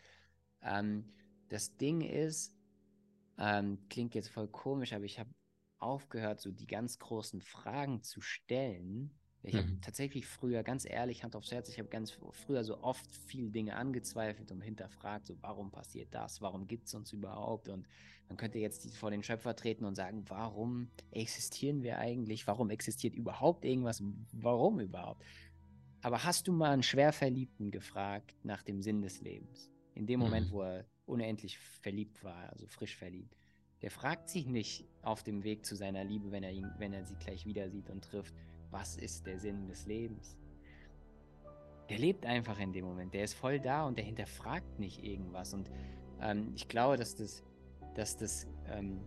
Ähm, 0.65 1.05
das 1.49 1.77
Ding 1.77 2.01
ist, 2.01 2.57
ähm, 3.39 3.79
klingt 3.89 4.15
jetzt 4.15 4.29
voll 4.29 4.49
komisch, 4.49 4.93
aber 4.93 5.05
ich 5.05 5.19
habe 5.19 5.31
aufgehört, 5.79 6.41
so 6.41 6.51
die 6.51 6.67
ganz 6.67 6.99
großen 6.99 7.41
Fragen 7.43 8.03
zu 8.03 8.21
stellen. 8.21 9.11
Ich 9.43 9.55
mhm. 9.55 9.59
habe 9.59 9.81
tatsächlich 9.83 10.27
früher, 10.27 10.63
ganz 10.63 10.89
ehrlich, 10.89 11.23
Hand 11.23 11.37
aufs 11.37 11.53
Herz, 11.53 11.69
ich 11.69 11.79
habe 11.79 11.91
ganz 11.91 12.11
früher 12.33 12.65
so 12.65 12.83
oft 12.83 13.07
viel 13.27 13.51
Dinge 13.51 13.77
angezweifelt 13.77 14.51
und 14.51 14.63
hinterfragt, 14.63 15.27
so 15.27 15.37
warum 15.43 15.71
passiert 15.71 16.15
das, 16.15 16.41
warum 16.41 16.67
gibt 16.67 16.87
es 16.87 16.95
uns 16.95 17.13
überhaupt? 17.13 17.69
Und 17.69 17.87
man 18.29 18.39
könnte 18.39 18.59
jetzt 18.59 18.97
vor 18.97 19.11
den 19.11 19.23
Schöpfer 19.23 19.55
treten 19.55 19.85
und 19.85 19.97
sagen, 19.97 20.25
warum 20.29 20.89
existieren 21.11 21.83
wir 21.83 21.99
eigentlich? 21.99 22.47
Warum 22.47 22.71
existiert 22.71 23.15
überhaupt 23.15 23.67
irgendwas? 23.67 24.03
Warum 24.33 24.81
überhaupt? 24.81 25.23
Aber 26.01 26.25
hast 26.25 26.49
du 26.49 26.53
mal 26.53 26.73
einen 26.73 26.83
Schwerverliebten 26.83 27.71
gefragt 27.71 28.35
nach 28.43 28.63
dem 28.63 28.81
Sinn 28.81 29.03
des 29.03 29.21
Lebens? 29.21 29.74
In 29.95 30.07
dem 30.07 30.21
Moment, 30.21 30.49
mhm. 30.49 30.53
wo 30.53 30.63
er 30.63 30.85
unendlich 31.07 31.59
verliebt 31.59 32.25
war, 32.25 32.51
also 32.51 32.67
frisch 32.67 32.97
verliebt 32.97 33.35
der 33.85 33.91
fragt 33.91 34.31
sich 34.31 34.47
nicht 34.47 34.87
auf 35.03 35.23
dem 35.23 35.45
Weg 35.45 35.67
zu 35.67 35.77
seiner 35.77 36.05
Liebe, 36.05 36.31
wenn 36.31 36.43
er, 36.43 36.53
ihn, 36.53 36.71
wenn 36.79 36.95
er 36.95 37.05
sie 37.05 37.17
gleich 37.17 37.45
wieder 37.45 37.69
sieht 37.69 37.91
und 37.91 38.03
trifft, 38.03 38.35
was 38.71 38.97
ist 38.97 39.27
der 39.27 39.39
Sinn 39.39 39.67
des 39.67 39.85
Lebens? 39.85 40.39
Der 41.91 41.99
lebt 41.99 42.25
einfach 42.25 42.59
in 42.59 42.73
dem 42.73 42.87
Moment, 42.87 43.13
der 43.13 43.25
ist 43.25 43.35
voll 43.35 43.61
da 43.61 43.87
und 43.87 43.99
der 43.99 44.07
hinterfragt 44.07 44.79
nicht 44.79 45.05
irgendwas. 45.05 45.53
Und 45.53 45.71
ähm, 46.23 46.53
ich 46.55 46.67
glaube, 46.67 46.97
dass 46.97 47.15
das, 47.15 47.45
dass 47.95 48.17
das 48.17 48.47
ähm, 48.69 49.03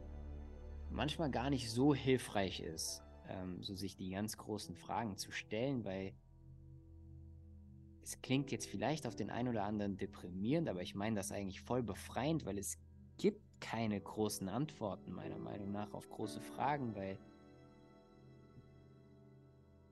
manchmal 0.91 1.31
gar 1.31 1.49
nicht 1.49 1.71
so 1.71 1.95
hilfreich 1.95 2.59
ist, 2.59 3.01
ähm, 3.29 3.63
so 3.63 3.73
sich 3.73 3.95
die 3.95 4.11
ganz 4.11 4.37
großen 4.37 4.75
Fragen 4.75 5.17
zu 5.17 5.31
stellen, 5.31 5.85
weil 5.85 6.13
es 8.07 8.21
klingt 8.21 8.51
jetzt 8.51 8.67
vielleicht 8.67 9.05
auf 9.05 9.15
den 9.15 9.29
einen 9.29 9.49
oder 9.49 9.63
anderen 9.63 9.97
deprimierend, 9.97 10.69
aber 10.69 10.81
ich 10.81 10.95
meine 10.95 11.17
das 11.17 11.33
eigentlich 11.33 11.59
voll 11.59 11.83
befreiend, 11.83 12.45
weil 12.45 12.57
es 12.57 12.77
gibt 13.17 13.41
keine 13.59 13.99
großen 13.99 14.47
Antworten, 14.47 15.11
meiner 15.11 15.37
Meinung 15.37 15.73
nach, 15.73 15.93
auf 15.93 16.09
große 16.09 16.39
Fragen, 16.39 16.95
weil 16.95 17.17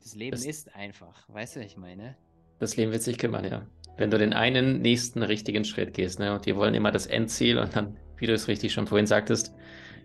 Das 0.01 0.15
Leben 0.15 0.31
das, 0.31 0.45
ist 0.45 0.73
einfach, 0.73 1.27
weißt 1.27 1.57
du, 1.57 1.59
was 1.59 1.65
ich 1.67 1.75
meine? 1.75 2.15
Das 2.59 2.77
Leben 2.77 2.93
wird 2.93 3.01
sich 3.01 3.17
kümmern, 3.17 3.43
ja. 3.43 3.67
Wenn 3.97 4.11
du 4.11 4.17
den 4.17 4.31
einen 4.31 4.81
nächsten 4.81 5.21
richtigen 5.21 5.65
Schritt 5.65 5.93
gehst, 5.93 6.19
ne, 6.19 6.33
und 6.33 6.45
die 6.45 6.55
wollen 6.55 6.73
immer 6.73 6.91
das 6.91 7.07
Endziel 7.07 7.57
und 7.57 7.75
dann, 7.75 7.97
wie 8.15 8.27
du 8.27 8.33
es 8.33 8.47
richtig 8.47 8.71
schon 8.71 8.87
vorhin 8.87 9.07
sagtest, 9.07 9.53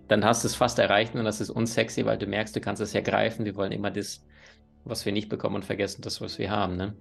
dann 0.08 0.24
hast 0.24 0.42
du 0.42 0.48
es 0.48 0.56
fast 0.56 0.80
erreicht 0.80 1.14
und 1.14 1.24
das 1.24 1.40
ist 1.40 1.50
unsexy, 1.50 2.04
weil 2.06 2.18
du 2.18 2.26
merkst, 2.26 2.56
du 2.56 2.60
kannst 2.60 2.82
es 2.82 2.92
ja 2.92 3.02
greifen. 3.02 3.44
Wir 3.44 3.54
wollen 3.54 3.70
immer 3.70 3.92
das, 3.92 4.26
was 4.82 5.06
wir 5.06 5.12
nicht 5.12 5.28
bekommen 5.28 5.54
und 5.54 5.64
vergessen 5.64 6.02
das, 6.02 6.20
was 6.20 6.40
wir 6.40 6.50
haben. 6.50 6.76
Ne? 6.76 6.96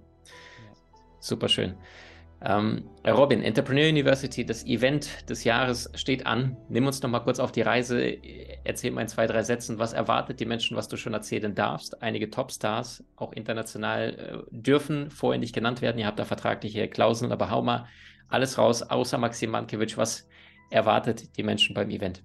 Super 1.20 1.48
schön. 1.48 1.76
Ähm, 2.42 2.88
Robin, 3.06 3.42
Entrepreneur 3.42 3.86
University, 3.90 4.46
das 4.46 4.64
Event 4.64 5.28
des 5.28 5.44
Jahres 5.44 5.90
steht 5.94 6.26
an. 6.26 6.56
Nimm 6.70 6.86
uns 6.86 7.02
noch 7.02 7.10
mal 7.10 7.20
kurz 7.20 7.38
auf 7.38 7.52
die 7.52 7.60
Reise. 7.60 8.16
Erzähl 8.64 8.92
mal 8.92 9.02
in 9.02 9.08
zwei, 9.08 9.26
drei 9.26 9.42
Sätzen, 9.42 9.78
was 9.78 9.92
erwartet 9.92 10.40
die 10.40 10.46
Menschen, 10.46 10.74
was 10.76 10.88
du 10.88 10.96
schon 10.96 11.12
erzählen 11.12 11.54
darfst. 11.54 12.02
Einige 12.02 12.30
Topstars, 12.30 13.04
auch 13.16 13.32
international, 13.34 14.46
äh, 14.50 14.56
dürfen 14.56 15.10
vorher 15.10 15.38
nicht 15.38 15.54
genannt 15.54 15.82
werden. 15.82 15.98
Ihr 15.98 16.06
habt 16.06 16.18
da 16.18 16.24
vertragliche 16.24 16.88
Klauseln, 16.88 17.30
aber 17.30 17.50
hau 17.50 17.60
mal 17.60 17.86
alles 18.28 18.56
raus, 18.56 18.82
außer 18.82 19.18
Maxim 19.18 19.50
Mankiewicz. 19.50 19.98
Was 19.98 20.26
erwartet 20.70 21.36
die 21.36 21.42
Menschen 21.42 21.74
beim 21.74 21.90
Event? 21.90 22.22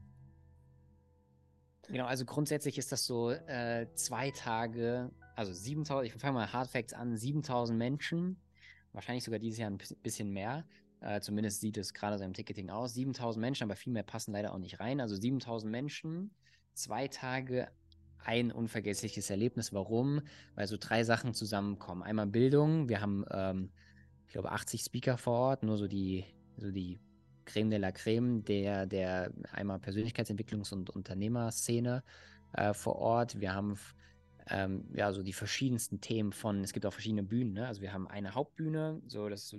Genau, 1.89 2.05
also 2.05 2.23
grundsätzlich 2.23 2.77
ist 2.77 2.91
das 2.91 3.05
so 3.05 3.31
äh, 3.31 3.87
zwei 3.95 4.31
Tage, 4.31 5.11
also 5.35 5.51
7000, 5.51 6.07
ich 6.07 6.19
fange 6.19 6.33
mal 6.33 6.51
Hard 6.51 6.69
Facts 6.69 6.93
an, 6.93 7.15
7000 7.17 7.77
Menschen 7.77 8.37
wahrscheinlich 8.95 9.23
sogar 9.23 9.39
dieses 9.39 9.59
Jahr 9.59 9.69
ein 9.69 9.77
bisschen 10.01 10.31
mehr. 10.31 10.65
Äh, 11.01 11.19
zumindest 11.19 11.61
sieht 11.61 11.77
es 11.77 11.93
gerade 11.93 12.17
seinem 12.17 12.33
Ticketing 12.33 12.69
aus. 12.69 12.93
7000 12.93 13.39
Menschen, 13.41 13.63
aber 13.65 13.75
viel 13.75 13.93
mehr 13.93 14.03
passen 14.03 14.31
leider 14.31 14.53
auch 14.53 14.57
nicht 14.57 14.79
rein. 14.79 14.99
Also 15.01 15.15
7000 15.15 15.71
Menschen, 15.71 16.31
zwei 16.73 17.07
Tage, 17.07 17.69
ein 18.23 18.51
unvergessliches 18.51 19.29
Erlebnis. 19.29 19.73
Warum? 19.73 20.21
Weil 20.55 20.67
so 20.67 20.77
drei 20.79 21.03
Sachen 21.03 21.33
zusammenkommen. 21.33 22.01
Einmal 22.01 22.27
Bildung. 22.27 22.89
Wir 22.89 23.01
haben, 23.01 23.23
ähm, 23.31 23.69
ich 24.25 24.33
glaube, 24.33 24.51
80 24.51 24.81
Speaker 24.81 25.17
vor 25.17 25.33
Ort, 25.33 25.63
nur 25.63 25.77
so 25.77 25.87
die, 25.87 26.25
so 26.57 26.71
die 26.71 26.99
Creme 27.43 27.69
de 27.69 27.79
la 27.79 27.91
Creme 27.91 28.43
der, 28.43 28.87
der 28.87 29.31
einmal 29.51 29.79
Persönlichkeitsentwicklungs- 29.79 30.73
und 30.73 30.89
Unternehmerszene 30.89 32.03
äh, 32.53 32.73
vor 32.73 32.95
Ort. 32.95 33.39
Wir 33.39 33.53
haben 33.53 33.77
ähm, 34.49 34.85
ja, 34.93 35.11
so 35.11 35.23
die 35.23 35.33
verschiedensten 35.33 36.01
Themen 36.01 36.31
von, 36.31 36.63
es 36.63 36.71
gibt 36.71 36.85
auch 36.85 36.93
verschiedene 36.93 37.23
Bühnen, 37.23 37.53
ne? 37.53 37.67
Also 37.67 37.81
wir 37.81 37.91
haben 37.91 38.07
eine 38.07 38.35
Hauptbühne, 38.35 39.01
so 39.07 39.27
das 39.27 39.47
so, 39.47 39.57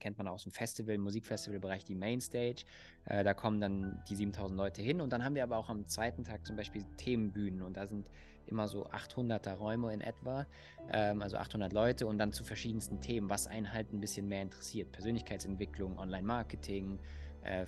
kennt 0.00 0.18
man 0.18 0.28
aus 0.28 0.42
dem 0.42 0.52
Festival, 0.52 0.98
Musikfestivalbereich, 0.98 1.84
die 1.84 1.94
Mainstage. 1.94 2.64
Äh, 3.06 3.24
da 3.24 3.32
kommen 3.32 3.60
dann 3.60 4.02
die 4.08 4.16
7000 4.16 4.56
Leute 4.56 4.82
hin 4.82 5.00
und 5.00 5.12
dann 5.12 5.24
haben 5.24 5.34
wir 5.34 5.42
aber 5.42 5.56
auch 5.56 5.70
am 5.70 5.86
zweiten 5.86 6.24
Tag 6.24 6.44
zum 6.44 6.56
Beispiel 6.56 6.84
Themenbühnen 6.98 7.62
und 7.62 7.78
da 7.78 7.86
sind 7.86 8.06
immer 8.46 8.68
so 8.68 8.86
800er 8.88 9.54
Räume 9.54 9.92
in 9.94 10.00
etwa, 10.00 10.46
ähm, 10.92 11.22
also 11.22 11.38
800 11.38 11.72
Leute 11.72 12.06
und 12.06 12.18
dann 12.18 12.32
zu 12.32 12.44
verschiedensten 12.44 13.00
Themen, 13.00 13.30
was 13.30 13.46
einen 13.46 13.72
halt 13.72 13.92
ein 13.92 14.00
bisschen 14.00 14.28
mehr 14.28 14.42
interessiert. 14.42 14.92
Persönlichkeitsentwicklung, 14.92 15.98
Online-Marketing, 15.98 16.98
äh, 17.42 17.66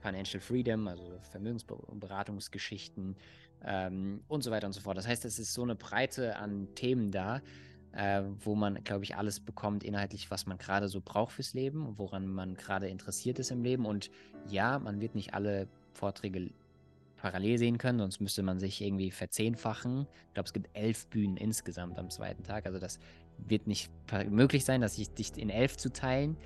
Financial 0.00 0.40
Freedom, 0.40 0.88
also 0.88 1.18
Vermögensberatungsgeschichten, 1.30 3.16
ähm, 3.64 4.22
und 4.28 4.42
so 4.42 4.50
weiter 4.50 4.66
und 4.66 4.72
so 4.72 4.80
fort. 4.80 4.96
Das 4.96 5.06
heißt, 5.06 5.24
es 5.24 5.38
ist 5.38 5.52
so 5.54 5.62
eine 5.62 5.74
Breite 5.74 6.36
an 6.36 6.68
Themen 6.74 7.10
da, 7.10 7.40
äh, 7.92 8.22
wo 8.40 8.54
man, 8.54 8.82
glaube 8.84 9.04
ich, 9.04 9.16
alles 9.16 9.40
bekommt 9.40 9.84
inhaltlich, 9.84 10.30
was 10.30 10.46
man 10.46 10.58
gerade 10.58 10.88
so 10.88 11.00
braucht 11.04 11.32
fürs 11.32 11.54
Leben 11.54 11.98
woran 11.98 12.26
man 12.26 12.54
gerade 12.54 12.88
interessiert 12.88 13.38
ist 13.38 13.50
im 13.50 13.62
Leben. 13.62 13.86
Und 13.86 14.10
ja, 14.48 14.78
man 14.78 15.00
wird 15.00 15.14
nicht 15.14 15.34
alle 15.34 15.68
Vorträge 15.92 16.50
parallel 17.16 17.56
sehen 17.56 17.78
können, 17.78 18.00
sonst 18.00 18.20
müsste 18.20 18.42
man 18.42 18.58
sich 18.58 18.80
irgendwie 18.80 19.12
verzehnfachen. 19.12 20.08
Ich 20.28 20.34
glaube, 20.34 20.46
es 20.46 20.52
gibt 20.52 20.68
elf 20.72 21.06
Bühnen 21.06 21.36
insgesamt 21.36 21.98
am 21.98 22.10
zweiten 22.10 22.42
Tag. 22.42 22.66
Also 22.66 22.80
das 22.80 22.98
wird 23.38 23.68
nicht 23.68 23.90
möglich 24.28 24.64
sein, 24.64 24.80
dass 24.80 24.98
ich 24.98 25.10
dich 25.10 25.36
in 25.36 25.48
elf 25.48 25.76
zu 25.76 25.92
teilen. 25.92 26.36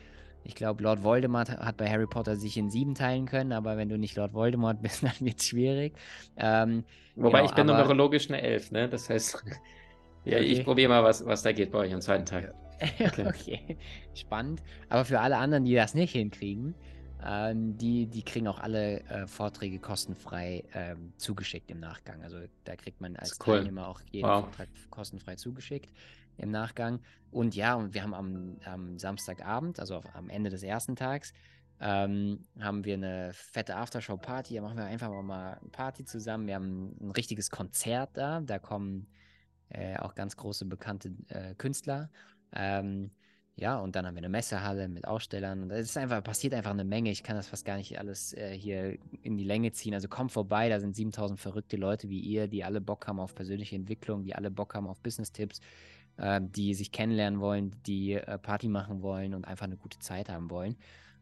Ich 0.47 0.55
glaube, 0.55 0.83
Lord 0.83 1.03
Voldemort 1.03 1.51
hat 1.51 1.77
bei 1.77 1.91
Harry 1.91 2.07
Potter 2.07 2.37
sich 2.37 2.57
in 2.57 2.71
sieben 2.71 2.95
teilen 2.95 3.27
können, 3.27 3.53
aber 3.53 3.77
wenn 3.77 3.89
du 3.89 3.99
nicht 3.99 4.17
Lord 4.17 4.33
Voldemort 4.33 4.81
bist, 4.83 5.03
dann 5.03 5.13
wird 5.21 5.41
es 5.41 5.47
schwierig. 5.47 5.95
Ähm, 6.37 6.85
Wobei 7.17 7.39
genau, 7.39 7.51
ich 7.51 7.55
bin 7.55 7.71
aber... 7.71 7.79
numerologisch 7.79 8.29
eine 8.29 8.41
Elf, 8.41 8.71
ne? 8.71 8.89
Das 8.89 9.11
heißt, 9.11 9.45
ja, 10.25 10.39
okay. 10.39 10.47
ich 10.47 10.65
probiere 10.65 10.89
mal, 10.89 11.03
was, 11.03 11.25
was 11.27 11.43
da 11.43 11.53
geht 11.53 11.73
bei 11.73 11.79
euch 11.79 11.93
am 11.93 12.01
zweiten 12.01 12.27
Tag. 12.27 12.55
Okay. 13.01 13.27
okay. 13.27 13.79
spannend. 14.13 14.63
Aber 14.91 15.07
für 15.07 15.19
alle 15.21 15.39
anderen, 15.39 15.65
die 15.65 15.75
das 15.75 15.95
nicht 15.95 16.13
hinkriegen, 16.13 16.75
ähm, 17.27 17.79
die, 17.79 18.07
die 18.07 18.23
kriegen 18.23 18.47
auch 18.49 18.61
alle 18.61 19.01
äh, 19.05 19.27
Vorträge 19.27 19.79
kostenfrei 19.79 20.63
ähm, 20.75 21.15
zugeschickt 21.17 21.71
im 21.71 21.81
Nachgang. 21.81 22.23
Also 22.23 22.37
da 22.65 22.77
kriegt 22.77 23.01
man 23.01 23.17
als 23.17 23.39
cool. 23.47 23.57
Teilnehmer 23.57 23.89
auch 23.89 24.03
jeden 24.13 24.29
wow. 24.29 24.45
Vortrag 24.45 24.69
kostenfrei 24.91 25.37
zugeschickt 25.37 25.89
im 26.39 26.51
Nachgang. 26.51 27.01
Und 27.31 27.55
ja, 27.55 27.75
und 27.75 27.95
wir 27.95 28.03
haben 28.03 28.15
am, 28.15 28.59
am 28.65 28.99
Samstagabend, 28.99 29.81
also 29.81 29.97
auf, 29.97 30.05
am 30.15 30.29
Ende 30.29 30.51
des 30.51 30.63
ersten 30.63 30.97
Tags, 30.97 31.33
ähm, 31.81 32.47
haben 32.59 32.85
wir 32.85 32.95
eine 32.95 33.33
fette 33.33 33.77
Aftershow-Party. 33.77 34.55
Da 34.55 34.63
machen 34.63 34.79
wir 34.79 34.85
einfach 34.85 35.11
mal 35.23 35.59
eine 35.61 35.71
Party 35.71 36.05
zusammen. 36.05 36.47
Wir 36.47 36.55
haben 36.55 36.97
ein 37.01 37.11
richtiges 37.11 37.51
Konzert 37.51 38.11
da. 38.17 38.41
Da 38.41 38.59
kommen 38.59 39.09
äh, 39.69 39.97
auch 39.99 40.15
ganz 40.15 40.37
große 40.37 40.65
bekannte 40.65 41.13
äh, 41.29 41.55
Künstler. 41.55 42.11
Ähm, 42.53 43.11
ja, 43.59 43.79
und 43.79 43.97
dann 43.97 44.07
haben 44.07 44.15
wir 44.15 44.21
eine 44.21 44.29
Messehalle 44.29 44.87
mit 44.89 45.07
Ausstellern. 45.07 45.63
Und 45.63 45.71
es 45.71 45.89
ist 45.89 45.97
einfach, 45.97 46.23
passiert 46.23 46.53
einfach 46.53 46.73
eine 46.73 46.85
Menge. 46.85 47.11
Ich 47.11 47.23
kann 47.23 47.37
das 47.37 47.49
fast 47.49 47.65
gar 47.65 47.79
nicht 47.79 47.99
alles 47.99 48.35
äh, 48.35 48.57
hier 48.57 48.99
in 49.23 49.39
die 49.39 49.45
Länge 49.45 49.73
ziehen. 49.73 49.95
Also 49.95 50.09
kommt 50.09 50.33
vorbei, 50.33 50.69
da 50.69 50.79
sind 50.79 50.95
7000 50.95 51.41
verrückte 51.41 51.77
Leute 51.79 52.09
wie 52.11 52.21
ihr, 52.21 52.49
die 52.49 52.65
alle 52.65 52.83
Bock 52.83 53.07
haben 53.07 53.19
auf 53.19 53.35
persönliche 53.35 53.75
Entwicklung, 53.77 54.25
die 54.25 54.35
alle 54.35 54.51
Bock 54.51 54.75
haben 54.75 54.87
auf 54.87 55.01
Business-Tipps, 55.01 55.61
äh, 56.17 56.41
die 56.43 56.75
sich 56.75 56.93
kennenlernen 56.93 57.41
wollen, 57.41 57.75
die 57.87 58.15
äh, 58.15 58.39
Party 58.39 58.69
machen 58.69 59.03
wollen 59.03 59.35
und 59.35 59.45
einfach 59.45 59.67
eine 59.67 59.77
gute 59.77 59.99
Zeit 59.99 60.29
haben 60.29 60.51
wollen. 60.51 60.77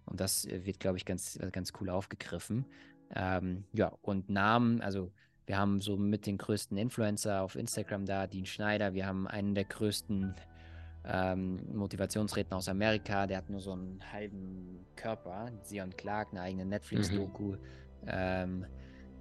Und 0.04 0.20
das 0.20 0.44
äh, 0.44 0.64
wird, 0.64 0.80
glaube 0.80 0.96
ich, 0.96 1.04
ganz, 1.04 1.37
äh, 1.37 1.50
ganz 1.50 1.72
cool 1.80 1.90
aufgegriffen. 1.90 2.66
Ähm, 3.14 3.64
ja, 3.72 3.92
und 4.02 4.30
Namen, 4.30 4.80
also 4.80 5.12
wir 5.46 5.59
haben 5.59 5.80
so 5.80 5.96
mit 5.96 6.26
den 6.26 6.38
größten 6.38 6.76
Influencer 6.76 7.42
auf 7.42 7.54
Instagram 7.54 8.07
da, 8.07 8.26
Dean 8.26 8.46
Schneider, 8.46 8.94
wir 8.94 9.07
haben 9.07 9.26
einen 9.26 9.54
der 9.54 9.64
größten 9.64 10.35
ähm, 11.07 11.61
Motivationsredner 11.76 12.57
aus 12.57 12.68
Amerika, 12.68 13.26
der 13.26 13.38
hat 13.38 13.50
nur 13.50 13.61
so 13.61 13.72
einen 13.72 14.00
halben 14.11 14.87
Körper, 14.96 15.50
Sion 15.62 15.94
Clark, 15.96 16.28
eine 16.30 16.40
eigene 16.40 16.64
Netflix-Doku. 16.64 17.52
Mhm. 17.52 17.59
Ähm, 18.07 18.66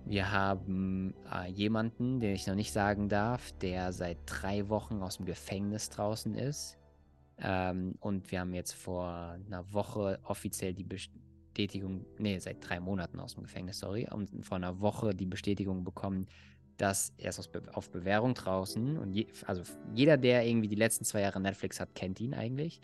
wir 0.06 0.32
haben 0.32 1.14
äh, 1.32 1.50
jemanden, 1.50 2.20
den 2.20 2.36
ich 2.36 2.48
noch 2.48 2.56
nicht 2.56 2.72
sagen 2.72 3.10
darf, 3.10 3.52
der 3.54 3.94
seit 3.94 4.18
drei 4.26 4.70
Wochen 4.70 5.02
aus 5.02 5.18
dem 5.18 5.26
Gefängnis 5.26 5.90
draußen 5.90 6.36
ist. 6.36 6.78
Ähm, 7.38 7.96
und 8.00 8.32
wir 8.32 8.42
haben 8.42 8.54
jetzt 8.54 8.74
vor 8.74 9.08
einer 9.08 9.74
Woche 9.74 10.20
offiziell 10.24 10.74
die 10.74 10.84
Bestätigung, 10.84 12.06
nee, 12.18 12.38
seit 12.40 12.68
drei 12.68 12.80
Monaten 12.80 13.20
aus 13.20 13.36
dem 13.36 13.44
Gefängnis, 13.44 13.80
sorry, 13.80 14.08
und 14.10 14.46
vor 14.46 14.58
einer 14.58 14.80
Woche 14.80 15.16
die 15.16 15.26
Bestätigung 15.26 15.84
bekommen, 15.84 16.28
dass 16.78 17.14
er 17.18 17.30
ist 17.30 17.52
Be 17.52 17.64
auf 17.74 17.90
Bewährung 17.92 18.34
draußen. 18.34 18.98
Und 18.98 19.14
je, 19.14 19.28
also 19.46 19.64
jeder, 19.94 20.18
der 20.18 20.46
irgendwie 20.46 20.68
die 20.68 20.76
letzten 20.76 21.06
zwei 21.06 21.22
Jahre 21.22 21.40
Netflix 21.40 21.80
hat, 21.80 21.96
kennt 21.96 22.20
ihn 22.20 22.34
eigentlich. 22.34 22.82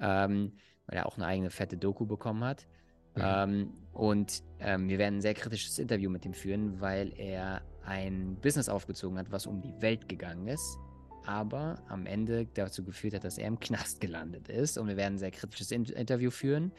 Ähm, 0.00 0.52
weil 0.86 0.98
er 0.98 1.06
auch 1.06 1.16
eine 1.16 1.26
eigene 1.26 1.50
fette 1.50 1.76
Doku 1.76 2.06
bekommen 2.06 2.44
hat. 2.44 2.66
Mhm. 3.14 3.22
Ähm, 3.22 3.72
und 3.92 4.42
ähm, 4.60 4.88
wir 4.88 4.98
werden 4.98 5.18
ein 5.18 5.20
sehr 5.20 5.34
kritisches 5.34 5.78
Interview 5.78 6.10
mit 6.10 6.24
ihm 6.24 6.32
führen, 6.32 6.80
weil 6.80 7.12
er 7.18 7.62
ein 7.84 8.36
Business 8.40 8.68
aufgezogen 8.68 9.18
hat, 9.18 9.30
was 9.30 9.46
um 9.46 9.60
die 9.60 9.74
Welt 9.80 10.08
gegangen 10.08 10.48
ist, 10.48 10.78
aber 11.26 11.82
am 11.88 12.06
Ende 12.06 12.46
dazu 12.54 12.84
geführt 12.84 13.14
hat, 13.14 13.24
dass 13.24 13.38
er 13.38 13.48
im 13.48 13.60
Knast 13.60 14.00
gelandet 14.00 14.48
ist. 14.48 14.78
Und 14.78 14.88
wir 14.88 14.96
werden 14.96 15.14
ein 15.14 15.18
sehr 15.18 15.30
kritisches 15.30 15.70
In 15.70 15.84
Interview 15.84 16.30
führen. 16.30 16.72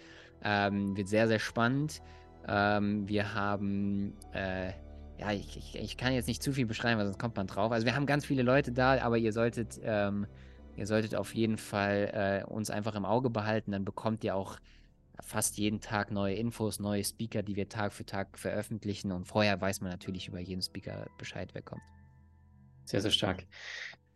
Ähm, 0.44 0.98
wird 0.98 1.08
sehr, 1.08 1.28
sehr 1.28 1.40
spannend. 1.40 2.02
Ähm, 2.48 3.08
wir 3.08 3.34
haben, 3.34 4.14
äh, 4.34 4.72
ja, 5.18 5.32
ich, 5.32 5.56
ich, 5.58 5.76
ich, 5.76 5.98
kann 5.98 6.14
jetzt 6.14 6.28
nicht 6.28 6.44
zu 6.44 6.52
viel 6.52 6.66
beschreiben, 6.66 6.98
weil 6.98 7.06
sonst 7.06 7.20
kommt 7.20 7.38
man 7.38 7.48
drauf. 7.48 7.72
Also 7.72 7.86
wir 7.86 7.96
haben 7.96 8.06
ganz 8.06 8.26
viele 8.26 8.44
Leute 8.44 8.72
da, 8.72 9.02
aber 9.02 9.18
ihr 9.18 9.32
solltet, 9.32 9.80
ähm, 9.84 10.26
ihr 10.76 10.88
solltet 10.88 11.16
auf 11.16 11.34
jeden 11.34 11.58
Fall 11.58 12.44
äh, 12.46 12.52
uns 12.52 12.70
einfach 12.70 12.96
im 12.96 13.06
Auge 13.06 13.30
behalten. 13.30 13.72
Dann 13.72 13.86
bekommt 13.86 14.24
ihr 14.24 14.36
auch 14.36 14.58
fast 15.22 15.58
jeden 15.58 15.80
Tag 15.80 16.12
neue 16.12 16.36
Infos, 16.36 16.80
neue 16.80 17.04
Speaker, 17.04 17.44
die 17.44 17.56
wir 17.56 17.70
Tag 17.70 17.94
für 17.94 18.06
Tag 18.06 18.38
veröffentlichen. 18.38 19.12
Und 19.12 19.26
vorher 19.26 19.60
weiß 19.60 19.82
man 19.82 19.92
natürlich 19.92 20.28
über 20.28 20.40
jeden 20.40 20.62
Speaker 20.62 21.08
Bescheid, 21.18 21.50
wer 21.54 21.62
kommt. 21.62 21.84
Sehr, 22.86 23.02
sehr 23.02 23.12
stark. 23.12 23.46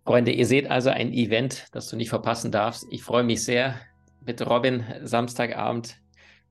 Freunde, 0.06 0.32
ihr 0.32 0.46
seht 0.46 0.70
also 0.70 0.90
ein 0.90 1.14
Event, 1.14 1.68
das 1.72 1.90
du 1.90 1.96
nicht 1.96 2.10
verpassen 2.10 2.52
darfst. 2.52 2.86
Ich 2.90 3.04
freue 3.04 3.24
mich 3.24 3.44
sehr 3.44 3.80
mit 4.26 4.46
Robin 4.46 4.84
Samstagabend. 5.04 5.98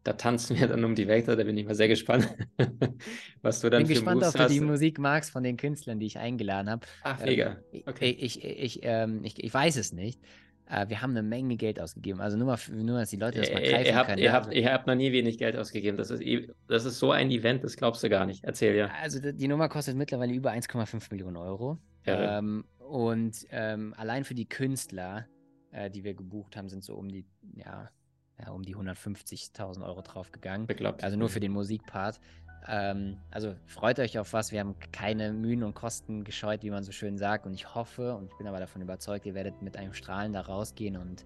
Da 0.04 0.12
tanzen 0.12 0.58
wir 0.58 0.68
dann 0.68 0.84
um 0.84 0.94
die 0.94 1.08
Welt. 1.08 1.26
Da 1.26 1.34
bin 1.34 1.56
ich 1.56 1.66
mal 1.66 1.74
sehr 1.74 1.88
gespannt, 1.88 2.32
was 3.42 3.60
du 3.60 3.70
dann 3.70 3.80
bin 3.80 3.88
für 3.88 3.94
gespannt, 3.94 4.20
Moves 4.20 4.34
ob 4.34 4.40
hast. 4.40 4.50
du 4.50 4.54
die 4.54 4.60
Musik 4.60 4.98
magst 4.98 5.32
von 5.32 5.42
den 5.42 5.56
Künstlern, 5.56 5.98
die 5.98 6.06
ich 6.06 6.18
eingeladen 6.18 6.70
habe. 6.70 6.86
Ach, 7.02 7.18
mega. 7.20 7.56
Okay. 7.86 8.10
Ich, 8.10 8.44
ich, 8.44 8.44
ich, 8.44 8.80
ähm, 8.82 9.24
ich, 9.24 9.42
ich 9.42 9.52
weiß 9.52 9.76
es 9.76 9.92
nicht. 9.92 10.20
Äh, 10.68 10.88
wir 10.88 11.02
haben 11.02 11.10
eine 11.10 11.22
Menge 11.22 11.56
Geld 11.56 11.80
ausgegeben. 11.80 12.20
Also 12.20 12.36
nur, 12.36 12.46
mal, 12.46 12.58
nur 12.70 12.98
dass 12.98 13.10
die 13.10 13.16
Leute 13.16 13.40
das 13.40 13.52
mal 13.52 13.62
greifen 13.62 13.86
ihr 13.86 13.96
habt, 13.96 14.08
können. 14.08 14.22
Ihr, 14.22 14.32
habt, 14.32 14.52
ihr 14.52 14.72
habt 14.72 14.86
noch 14.86 14.94
nie 14.94 15.12
wenig 15.12 15.38
Geld 15.38 15.56
ausgegeben. 15.56 15.96
Das 15.96 16.10
ist, 16.10 16.22
das 16.68 16.84
ist 16.84 16.98
so 16.98 17.12
ein 17.12 17.30
Event, 17.30 17.64
das 17.64 17.76
glaubst 17.76 18.02
du 18.02 18.08
gar 18.08 18.26
nicht. 18.26 18.44
Erzähl 18.44 18.74
ja. 18.76 18.90
Also 19.02 19.20
die 19.20 19.48
Nummer 19.48 19.68
kostet 19.68 19.96
mittlerweile 19.96 20.32
über 20.32 20.52
1,5 20.52 21.08
Millionen 21.10 21.36
Euro. 21.36 21.78
Ja. 22.04 22.38
Ähm, 22.38 22.64
und 22.78 23.26
Und 23.26 23.46
ähm, 23.50 23.94
allein 23.96 24.24
für 24.24 24.34
die 24.34 24.48
Künstler, 24.48 25.26
äh, 25.72 25.90
die 25.90 26.04
wir 26.04 26.14
gebucht 26.14 26.56
haben, 26.56 26.68
sind 26.68 26.84
so 26.84 26.94
um 26.94 27.08
die, 27.08 27.26
ja, 27.56 27.90
ja 28.38 28.50
um 28.50 28.62
die 28.62 28.76
150.000 28.76 29.84
Euro 29.84 30.02
draufgegangen. 30.02 30.66
Bekloppt. 30.66 31.02
Also 31.02 31.16
nur 31.16 31.28
für 31.28 31.40
den 31.40 31.52
Musikpart. 31.52 32.20
Ähm, 32.68 33.18
also 33.30 33.54
freut 33.66 33.98
euch 33.98 34.18
auf 34.18 34.32
was. 34.32 34.52
Wir 34.52 34.60
haben 34.60 34.74
keine 34.92 35.32
Mühen 35.32 35.62
und 35.62 35.74
Kosten 35.74 36.24
gescheut, 36.24 36.62
wie 36.62 36.70
man 36.70 36.82
so 36.82 36.92
schön 36.92 37.16
sagt. 37.18 37.46
Und 37.46 37.54
ich 37.54 37.74
hoffe 37.74 38.14
und 38.14 38.30
ich 38.30 38.36
bin 38.38 38.46
aber 38.46 38.58
davon 38.58 38.82
überzeugt, 38.82 39.26
ihr 39.26 39.34
werdet 39.34 39.62
mit 39.62 39.76
einem 39.76 39.92
Strahlen 39.92 40.32
da 40.32 40.40
rausgehen. 40.40 40.96
Und 40.96 41.24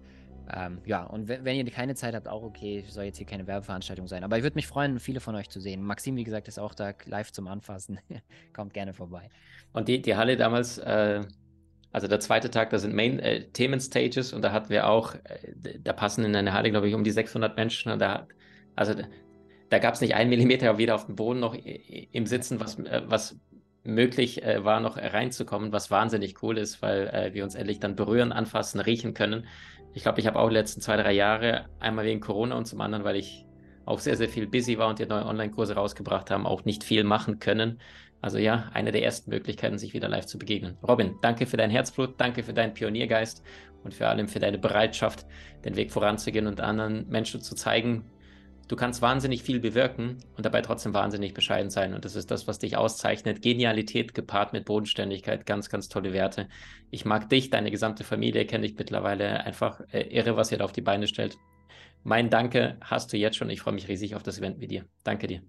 ähm, 0.53 0.79
ja, 0.85 1.03
und 1.03 1.27
wenn, 1.27 1.55
ihr 1.55 1.65
keine 1.71 1.95
Zeit 1.95 2.13
habt, 2.13 2.27
auch 2.27 2.43
okay, 2.43 2.83
soll 2.87 3.05
jetzt 3.05 3.17
hier 3.17 3.25
keine 3.25 3.47
Werbeveranstaltung 3.47 4.07
sein. 4.07 4.23
Aber 4.23 4.37
ich 4.37 4.43
würde 4.43 4.55
mich 4.55 4.67
freuen, 4.67 4.99
viele 4.99 5.19
von 5.19 5.35
euch 5.35 5.49
zu 5.49 5.59
sehen. 5.59 5.81
Maxim, 5.81 6.15
wie 6.15 6.23
gesagt, 6.23 6.47
ist 6.47 6.59
auch 6.59 6.75
da 6.75 6.93
live 7.05 7.31
zum 7.31 7.47
Anfassen. 7.47 7.99
Kommt 8.53 8.73
gerne 8.73 8.93
vorbei. 8.93 9.29
Und 9.73 9.87
die, 9.87 10.01
die 10.01 10.15
Halle 10.15 10.37
damals, 10.37 10.77
äh, 10.77 11.23
also 11.91 12.07
der 12.07 12.19
zweite 12.19 12.51
Tag, 12.51 12.69
da 12.69 12.77
sind 12.77 12.93
Main 12.93 13.19
äh, 13.19 13.49
Themen-Stages 13.49 14.33
und 14.33 14.43
da 14.43 14.51
hatten 14.51 14.69
wir 14.69 14.87
auch, 14.87 15.15
äh, 15.15 15.79
da 15.79 15.93
passen 15.93 16.23
in 16.25 16.35
eine 16.35 16.53
Halle, 16.53 16.69
glaube 16.69 16.87
ich, 16.87 16.93
um 16.93 17.03
die 17.03 17.11
600 17.11 17.55
Menschen. 17.55 17.91
Und 17.91 17.99
da, 17.99 18.27
also 18.75 18.93
da 19.71 19.79
gab 19.79 19.93
es 19.93 20.01
nicht 20.01 20.15
einen 20.15 20.29
Millimeter 20.29 20.77
weder 20.77 20.95
auf 20.95 21.05
dem 21.05 21.15
Boden 21.15 21.39
noch 21.39 21.55
im 21.55 22.25
Sitzen, 22.25 22.59
was, 22.59 22.77
äh, 22.77 23.03
was 23.05 23.39
möglich 23.83 24.43
äh, 24.43 24.63
war, 24.65 24.81
noch 24.81 24.97
reinzukommen, 24.97 25.71
was 25.71 25.89
wahnsinnig 25.89 26.43
cool 26.43 26.57
ist, 26.57 26.81
weil 26.81 27.07
äh, 27.07 27.33
wir 27.33 27.45
uns 27.45 27.55
endlich 27.55 27.79
dann 27.79 27.95
berühren, 27.95 28.33
anfassen, 28.33 28.81
riechen 28.81 29.13
können. 29.13 29.47
Ich 29.93 30.03
glaube, 30.03 30.19
ich 30.19 30.27
habe 30.27 30.37
auch 30.37 30.49
die 30.49 30.55
letzten 30.55 30.81
zwei, 30.81 30.97
drei 30.97 31.13
Jahre, 31.13 31.65
einmal 31.79 32.05
wegen 32.05 32.19
Corona 32.19 32.55
und 32.55 32.65
zum 32.65 32.81
anderen, 32.81 33.05
weil 33.05 33.15
ich 33.15 33.45
auch 33.85 33.99
sehr, 33.99 34.17
sehr 34.17 34.27
viel 34.27 34.45
busy 34.45 34.77
war 34.77 34.89
und 34.89 34.99
die 34.99 35.05
neue 35.05 35.25
Online-Kurse 35.25 35.73
rausgebracht 35.73 36.31
haben, 36.31 36.45
auch 36.45 36.65
nicht 36.65 36.83
viel 36.83 37.05
machen 37.05 37.39
können. 37.39 37.79
Also 38.19 38.37
ja, 38.39 38.69
eine 38.73 38.91
der 38.91 39.03
ersten 39.03 39.31
Möglichkeiten, 39.31 39.77
sich 39.77 39.93
wieder 39.93 40.09
live 40.09 40.25
zu 40.25 40.37
begegnen. 40.37 40.77
Robin, 40.85 41.15
danke 41.21 41.45
für 41.45 41.57
dein 41.57 41.71
Herzblut, 41.71 42.15
danke 42.19 42.43
für 42.43 42.53
deinen 42.53 42.73
Pioniergeist 42.73 43.41
und 43.83 43.93
vor 43.93 44.07
allem 44.07 44.27
für 44.27 44.39
deine 44.39 44.59
Bereitschaft, 44.59 45.25
den 45.63 45.77
Weg 45.77 45.91
voranzugehen 45.91 46.45
und 46.45 46.59
anderen 46.59 47.07
Menschen 47.07 47.41
zu 47.41 47.55
zeigen, 47.55 48.05
Du 48.67 48.75
kannst 48.75 49.01
wahnsinnig 49.01 49.43
viel 49.43 49.59
bewirken 49.59 50.17
und 50.37 50.45
dabei 50.45 50.61
trotzdem 50.61 50.93
wahnsinnig 50.93 51.33
bescheiden 51.33 51.69
sein. 51.69 51.93
Und 51.93 52.05
das 52.05 52.15
ist 52.15 52.31
das, 52.31 52.47
was 52.47 52.59
dich 52.59 52.77
auszeichnet. 52.77 53.41
Genialität 53.41 54.13
gepaart 54.13 54.53
mit 54.53 54.65
Bodenständigkeit, 54.65 55.45
ganz, 55.45 55.69
ganz 55.69 55.89
tolle 55.89 56.13
Werte. 56.13 56.47
Ich 56.89 57.03
mag 57.03 57.29
dich, 57.29 57.49
deine 57.49 57.71
gesamte 57.71 58.03
Familie 58.03 58.45
kenne 58.45 58.65
ich 58.65 58.75
mittlerweile 58.75 59.43
einfach 59.43 59.81
äh, 59.91 60.03
irre, 60.03 60.37
was 60.37 60.51
ihr 60.51 60.59
da 60.59 60.65
auf 60.65 60.71
die 60.71 60.81
Beine 60.81 61.07
stellt. 61.07 61.37
Mein 62.03 62.29
Danke 62.29 62.77
hast 62.81 63.13
du 63.13 63.17
jetzt 63.17 63.37
schon. 63.37 63.49
Ich 63.49 63.61
freue 63.61 63.73
mich 63.73 63.87
riesig 63.87 64.15
auf 64.15 64.23
das 64.23 64.39
Event 64.39 64.57
mit 64.57 64.71
dir. 64.71 64.85
Danke 65.03 65.27
dir. 65.27 65.41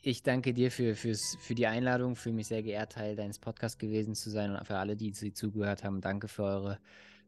Ich 0.00 0.22
danke 0.22 0.54
dir 0.54 0.70
für, 0.70 0.94
fürs, 0.94 1.36
für 1.40 1.54
die 1.54 1.66
Einladung, 1.66 2.14
fühle 2.14 2.36
mich 2.36 2.46
sehr 2.46 2.62
geehrt, 2.62 2.92
Teil 2.92 3.16
deines 3.16 3.38
Podcasts 3.38 3.78
gewesen 3.78 4.14
zu 4.14 4.30
sein 4.30 4.54
und 4.54 4.64
für 4.64 4.78
alle, 4.78 4.96
die, 4.96 5.10
die 5.10 5.32
zugehört 5.32 5.84
haben. 5.84 6.00
Danke 6.00 6.28
für 6.28 6.44
eure, 6.44 6.78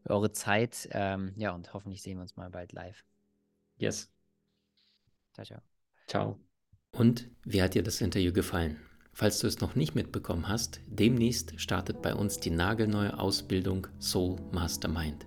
für 0.02 0.10
eure 0.10 0.32
Zeit. 0.32 0.88
Ähm, 0.92 1.34
ja, 1.36 1.52
und 1.52 1.74
hoffentlich 1.74 2.02
sehen 2.02 2.18
wir 2.18 2.22
uns 2.22 2.36
mal 2.36 2.50
bald 2.50 2.72
live. 2.72 3.04
Yes. 3.76 4.10
Ciao, 5.32 5.44
ciao. 5.44 5.60
Ciao. 6.06 6.40
Und 6.92 7.28
wie 7.44 7.62
hat 7.62 7.74
dir 7.74 7.82
das 7.82 8.00
Interview 8.00 8.32
gefallen? 8.32 8.78
Falls 9.12 9.40
du 9.40 9.46
es 9.46 9.60
noch 9.60 9.74
nicht 9.74 9.94
mitbekommen 9.94 10.48
hast, 10.48 10.80
demnächst 10.86 11.60
startet 11.60 12.00
bei 12.02 12.14
uns 12.14 12.40
die 12.40 12.50
nagelneue 12.50 13.18
Ausbildung 13.18 13.86
Soul 13.98 14.40
Mastermind. 14.52 15.26